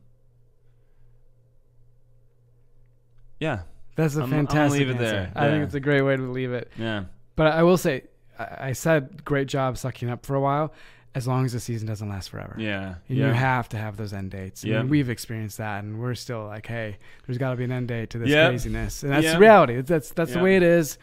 yeah, 3.40 3.62
That's 3.96 4.16
a 4.16 4.22
I'm- 4.22 4.34
I'm 4.34 4.48
fantastic 4.48 4.82
it 4.84 4.90
answer. 4.92 5.04
there. 5.04 5.32
I 5.36 5.48
think 5.50 5.64
it's 5.66 5.74
a 5.74 5.80
great 5.80 6.02
way 6.02 6.16
to 6.16 6.22
leave 6.24 6.52
it. 6.54 6.72
yeah, 6.78 7.06
But 7.36 7.48
I 7.48 7.64
will 7.64 7.78
say, 7.78 8.04
I 8.38 8.70
I 8.70 8.72
said 8.74 9.24
great 9.26 9.48
job 9.48 9.78
sucking 9.78 10.10
up 10.10 10.26
for 10.26 10.36
a 10.36 10.40
while, 10.40 10.74
as 11.16 11.28
long 11.28 11.44
as 11.46 11.54
the 11.54 11.60
season 11.60 11.88
doesn't 11.88 12.08
last 12.08 12.30
forever. 12.30 12.56
yeah, 12.58 12.96
And 13.10 13.18
yeah. 13.18 13.28
You 13.28 13.34
have 13.34 13.68
to 13.70 13.78
have 13.78 13.98
those 13.98 14.14
end 14.14 14.32
dates. 14.32 14.64
I 14.64 14.70
Yeah. 14.70 14.78
mean, 14.82 14.90
we've 14.90 15.10
experienced 15.10 15.58
that, 15.58 15.84
and 15.84 16.00
we're 16.00 16.16
still 16.16 16.46
like, 16.46 16.66
hey, 16.68 16.98
there's 17.26 17.38
got 17.38 17.50
to 17.52 17.56
be 17.58 17.64
an 17.66 17.72
end 17.72 17.88
date 17.90 18.12
to 18.12 18.18
this 18.20 18.30
Yep. 18.30 18.50
craziness, 18.52 19.04
and 19.04 19.12
that's 19.12 19.34
the 19.34 19.40
reality. 19.40 19.82
That's 19.82 20.12
that's 20.12 20.34
the 20.34 20.40
way 20.40 20.56
it 20.56 20.64
is. 20.64 20.98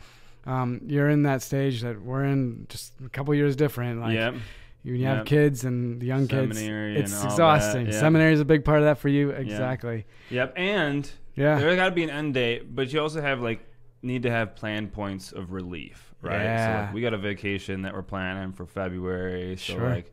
Um, 0.46 0.80
you're 0.86 1.08
in 1.10 1.24
that 1.24 1.42
stage 1.42 1.82
that 1.82 2.00
we're 2.00 2.24
in, 2.24 2.66
just 2.68 2.92
a 3.04 3.08
couple 3.08 3.34
years 3.34 3.54
different. 3.56 4.00
Like 4.00 4.14
yep. 4.14 4.34
you, 4.82 4.94
you 4.94 5.06
have 5.06 5.18
Yep. 5.18 5.26
kids 5.26 5.64
and 5.64 6.00
the 6.00 6.06
young 6.06 6.26
Seminary 6.28 6.94
kids, 6.96 7.12
it's 7.12 7.24
exhausting. 7.24 7.86
yeah. 7.86 7.92
Seminary 8.00 8.32
is 8.32 8.40
a 8.40 8.44
big 8.44 8.64
part 8.64 8.78
of 8.78 8.84
that 8.84 8.98
for 8.98 9.08
you, 9.08 9.30
exactly. 9.30 10.06
Yep, 10.30 10.54
and 10.56 11.10
Yeah, 11.34 11.58
There's 11.58 11.76
got 11.76 11.86
to 11.86 11.94
be 11.94 12.02
an 12.04 12.10
end 12.10 12.34
date, 12.34 12.74
but 12.74 12.92
you 12.92 13.00
also 13.00 13.20
have 13.20 13.40
like 13.40 13.60
need 14.02 14.22
to 14.22 14.30
have 14.30 14.54
planned 14.56 14.92
points 14.92 15.32
of 15.32 15.52
relief, 15.52 16.14
right? 16.22 16.32
So 16.32 16.38
Yeah. 16.42 16.80
like, 16.86 16.94
we 16.94 17.00
got 17.02 17.14
a 17.14 17.18
vacation 17.18 17.82
that 17.82 17.92
we're 17.94 18.02
planning 18.02 18.52
for 18.52 18.64
February, 18.66 19.56
so 19.56 19.74
Sure. 19.74 19.90
like 19.90 20.12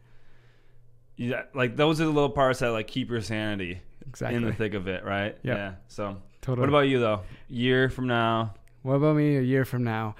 yeah, 1.18 1.44
like 1.54 1.76
those 1.78 2.02
are 2.02 2.06
the 2.06 2.12
little 2.12 2.30
parts 2.30 2.60
that 2.60 2.70
like 2.72 2.88
keep 2.88 3.10
your 3.10 3.22
sanity 3.22 3.80
exactly. 4.08 4.36
in 4.36 4.44
the 4.44 4.52
thick 4.54 4.74
of 4.74 4.88
it, 4.88 5.06
right? 5.06 5.38
Yep. 5.44 5.58
Yeah. 5.58 5.74
So 5.88 6.18
totally. 6.42 6.60
what 6.62 6.70
about 6.70 6.88
you 6.90 7.00
though? 7.00 7.22
Year 7.48 7.90
from 7.90 8.08
now? 8.08 8.54
What 8.86 8.98
about 8.98 9.16
me 9.16 9.36
a 9.36 9.42
year 9.42 9.66
from 9.66 9.84
now? 9.84 10.16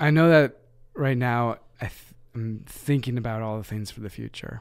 I 0.00 0.10
know 0.10 0.28
that 0.28 0.56
right 0.94 1.16
now 1.16 1.58
I 1.80 1.84
th- 1.86 1.94
I'm 2.34 2.64
thinking 2.66 3.16
about 3.16 3.40
all 3.40 3.56
the 3.56 3.62
things 3.62 3.92
for 3.92 4.00
the 4.00 4.10
future. 4.10 4.60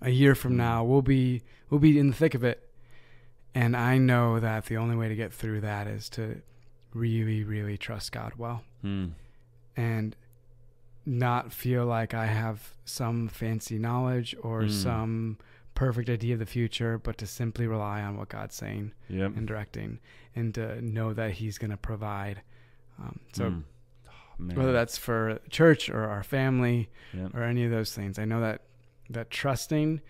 A 0.00 0.10
year 0.10 0.36
from 0.36 0.52
Mm. 0.52 0.58
now, 0.58 0.84
we'll 0.84 1.02
be 1.02 1.42
we'll 1.70 1.80
be 1.80 1.98
in 1.98 2.06
the 2.06 2.14
thick 2.14 2.34
of 2.36 2.44
it, 2.44 2.70
and 3.52 3.76
I 3.76 3.98
know 3.98 4.38
that 4.38 4.66
the 4.66 4.76
only 4.76 4.94
way 4.94 5.08
to 5.08 5.16
get 5.16 5.32
through 5.32 5.60
that 5.62 5.88
is 5.88 6.08
to 6.10 6.40
really, 6.94 7.42
really 7.42 7.76
trust 7.76 8.12
God 8.12 8.34
well 8.38 8.62
Hmm. 8.82 9.06
and 9.76 10.14
not 11.04 11.52
feel 11.52 11.84
like 11.84 12.14
I 12.14 12.26
have 12.26 12.74
some 12.84 13.26
fancy 13.26 13.76
knowledge 13.76 14.36
or 14.40 14.62
Mm. 14.62 14.70
some 14.70 15.38
perfect 15.78 16.08
idea 16.10 16.34
of 16.34 16.40
the 16.40 16.46
future, 16.46 16.98
but 16.98 17.16
to 17.18 17.26
simply 17.26 17.66
rely 17.66 18.02
on 18.02 18.16
what 18.16 18.28
God's 18.28 18.56
saying 18.56 18.92
Yep. 19.08 19.36
and 19.36 19.46
directing, 19.46 20.00
and 20.34 20.52
to 20.54 20.82
know 20.82 21.14
that 21.14 21.32
He's 21.32 21.56
going 21.58 21.70
to 21.70 21.76
provide. 21.76 22.42
Um, 22.98 23.20
so 23.32 23.50
Hmm. 23.50 23.60
Oh, 24.50 24.54
whether 24.54 24.72
that's 24.72 24.98
for 24.98 25.38
church 25.50 25.88
or 25.88 26.04
our 26.08 26.22
family 26.24 26.88
Yep. 27.12 27.34
or 27.34 27.42
any 27.44 27.64
of 27.64 27.70
those 27.70 27.94
things, 27.94 28.18
I 28.18 28.24
know 28.24 28.40
that 28.40 28.62
that 29.10 29.30
trusting 29.30 30.00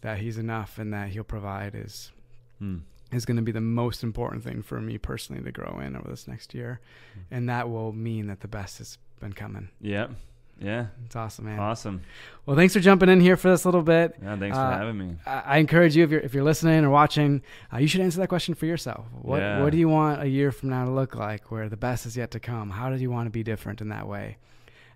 that 0.00 0.18
He's 0.18 0.38
enough 0.38 0.78
and 0.78 0.92
that 0.94 1.10
He'll 1.10 1.24
provide 1.24 1.74
is 1.74 2.10
Hmm. 2.58 2.78
is 3.12 3.24
going 3.24 3.36
to 3.36 3.42
be 3.42 3.52
the 3.52 3.60
most 3.60 4.02
important 4.04 4.44
thing 4.44 4.62
for 4.62 4.80
me 4.80 4.98
personally 4.98 5.42
to 5.42 5.52
grow 5.52 5.78
in 5.80 5.94
over 5.96 6.08
this 6.10 6.26
next 6.28 6.54
year, 6.54 6.80
Hmm. 7.14 7.20
and 7.30 7.48
that 7.48 7.68
will 7.68 7.92
mean 7.92 8.26
that 8.28 8.40
the 8.40 8.48
best 8.48 8.78
has 8.78 8.98
been 9.20 9.32
coming. 9.34 9.68
Yep. 9.80 10.10
Yeah. 10.60 10.86
It's 11.06 11.14
awesome, 11.16 11.44
man. 11.44 11.58
Awesome. 11.58 12.00
Well, 12.46 12.56
thanks 12.56 12.74
for 12.74 12.80
jumping 12.80 13.08
in 13.08 13.20
here 13.20 13.36
for 13.36 13.48
this 13.50 13.64
little 13.64 13.82
bit. 13.82 14.16
Yeah. 14.22 14.36
Thanks 14.36 14.56
Uh, 14.56 14.70
for 14.72 14.76
having 14.78 14.98
me. 14.98 15.16
I 15.26 15.42
I 15.46 15.56
encourage 15.58 15.96
you 15.96 16.02
if 16.04 16.10
you're 16.10 16.20
if 16.20 16.34
you're 16.34 16.44
listening 16.44 16.84
or 16.84 16.90
watching, 16.90 17.42
uh, 17.72 17.78
you 17.78 17.86
should 17.86 18.00
answer 18.00 18.18
that 18.20 18.28
question 18.28 18.54
for 18.54 18.66
yourself. 18.66 19.06
What 19.22 19.38
Yeah. 19.40 19.62
what 19.62 19.70
do 19.70 19.78
you 19.78 19.88
want 19.88 20.20
a 20.22 20.26
year 20.28 20.50
from 20.50 20.70
now 20.70 20.84
to 20.84 20.90
look 20.90 21.14
like? 21.14 21.50
Where 21.50 21.68
the 21.68 21.76
best 21.76 22.06
is 22.06 22.16
yet 22.16 22.30
to 22.32 22.40
come? 22.40 22.70
How 22.70 22.90
do 22.90 22.96
you 22.96 23.10
want 23.10 23.26
to 23.26 23.30
be 23.30 23.42
different 23.42 23.80
in 23.80 23.88
that 23.90 24.08
way? 24.08 24.38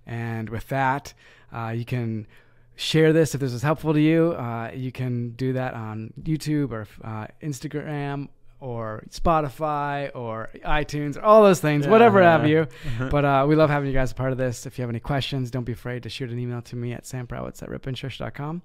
And 0.07 0.49
with 0.49 0.67
that, 0.69 1.15
uh, 1.53 1.73
you 1.77 1.85
can 1.85 2.27
share 2.75 3.13
this 3.13 3.35
if 3.35 3.41
this 3.41 3.53
is 3.53 3.63
helpful 3.63 3.93
to 3.93 4.01
you. 4.01 4.33
Uh, 4.33 4.71
you 4.75 4.91
can 4.91 5.31
do 5.33 5.53
that 5.53 5.75
on 5.75 6.13
YouTube 6.23 6.73
or 6.73 6.89
uh, 7.05 7.27
Instagram 7.43 8.29
or 8.63 9.03
Spotify 9.11 10.11
or 10.15 10.51
iTunes, 10.65 11.17
or 11.17 11.23
all 11.23 11.43
those 11.43 11.61
things, 11.61 11.87
whatever 11.87 12.23
have 12.23 12.47
you. 12.47 12.69
But 13.11 13.25
uh, 13.25 13.45
we 13.49 13.57
love 13.57 13.71
having 13.71 13.89
you 13.89 13.95
guys 13.95 14.13
a 14.13 14.15
part 14.15 14.31
of 14.31 14.39
this. 14.39 14.67
If 14.67 14.79
you 14.79 14.83
have 14.83 14.89
any 14.91 15.01
questions, 15.01 15.51
don't 15.51 15.65
be 15.65 15.73
afraid 15.73 16.05
to 16.05 16.09
shoot 16.09 16.31
an 16.31 16.39
email 16.39 16.63
to 16.63 16.77
me 16.77 16.93
at 16.93 17.03
samprowitz 17.03 17.63
at 17.63 17.69
ripandchurch.com. 17.69 18.63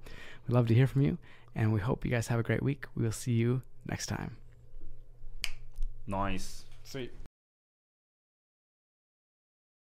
We'd 0.47 0.53
love 0.53 0.67
to 0.67 0.73
hear 0.75 0.85
from 0.87 1.01
you, 1.01 1.17
and 1.55 1.73
we 1.73 1.79
hope 1.79 2.05
you 2.05 2.11
guys 2.11 2.27
have 2.27 2.39
a 2.39 2.43
great 2.43 2.61
week. 2.61 2.85
We 2.95 3.03
will 3.03 3.11
see 3.11 3.33
you 3.33 3.63
next 3.89 4.05
time. 4.05 4.37
nice. 6.05 6.63
Sweet. 6.83 7.26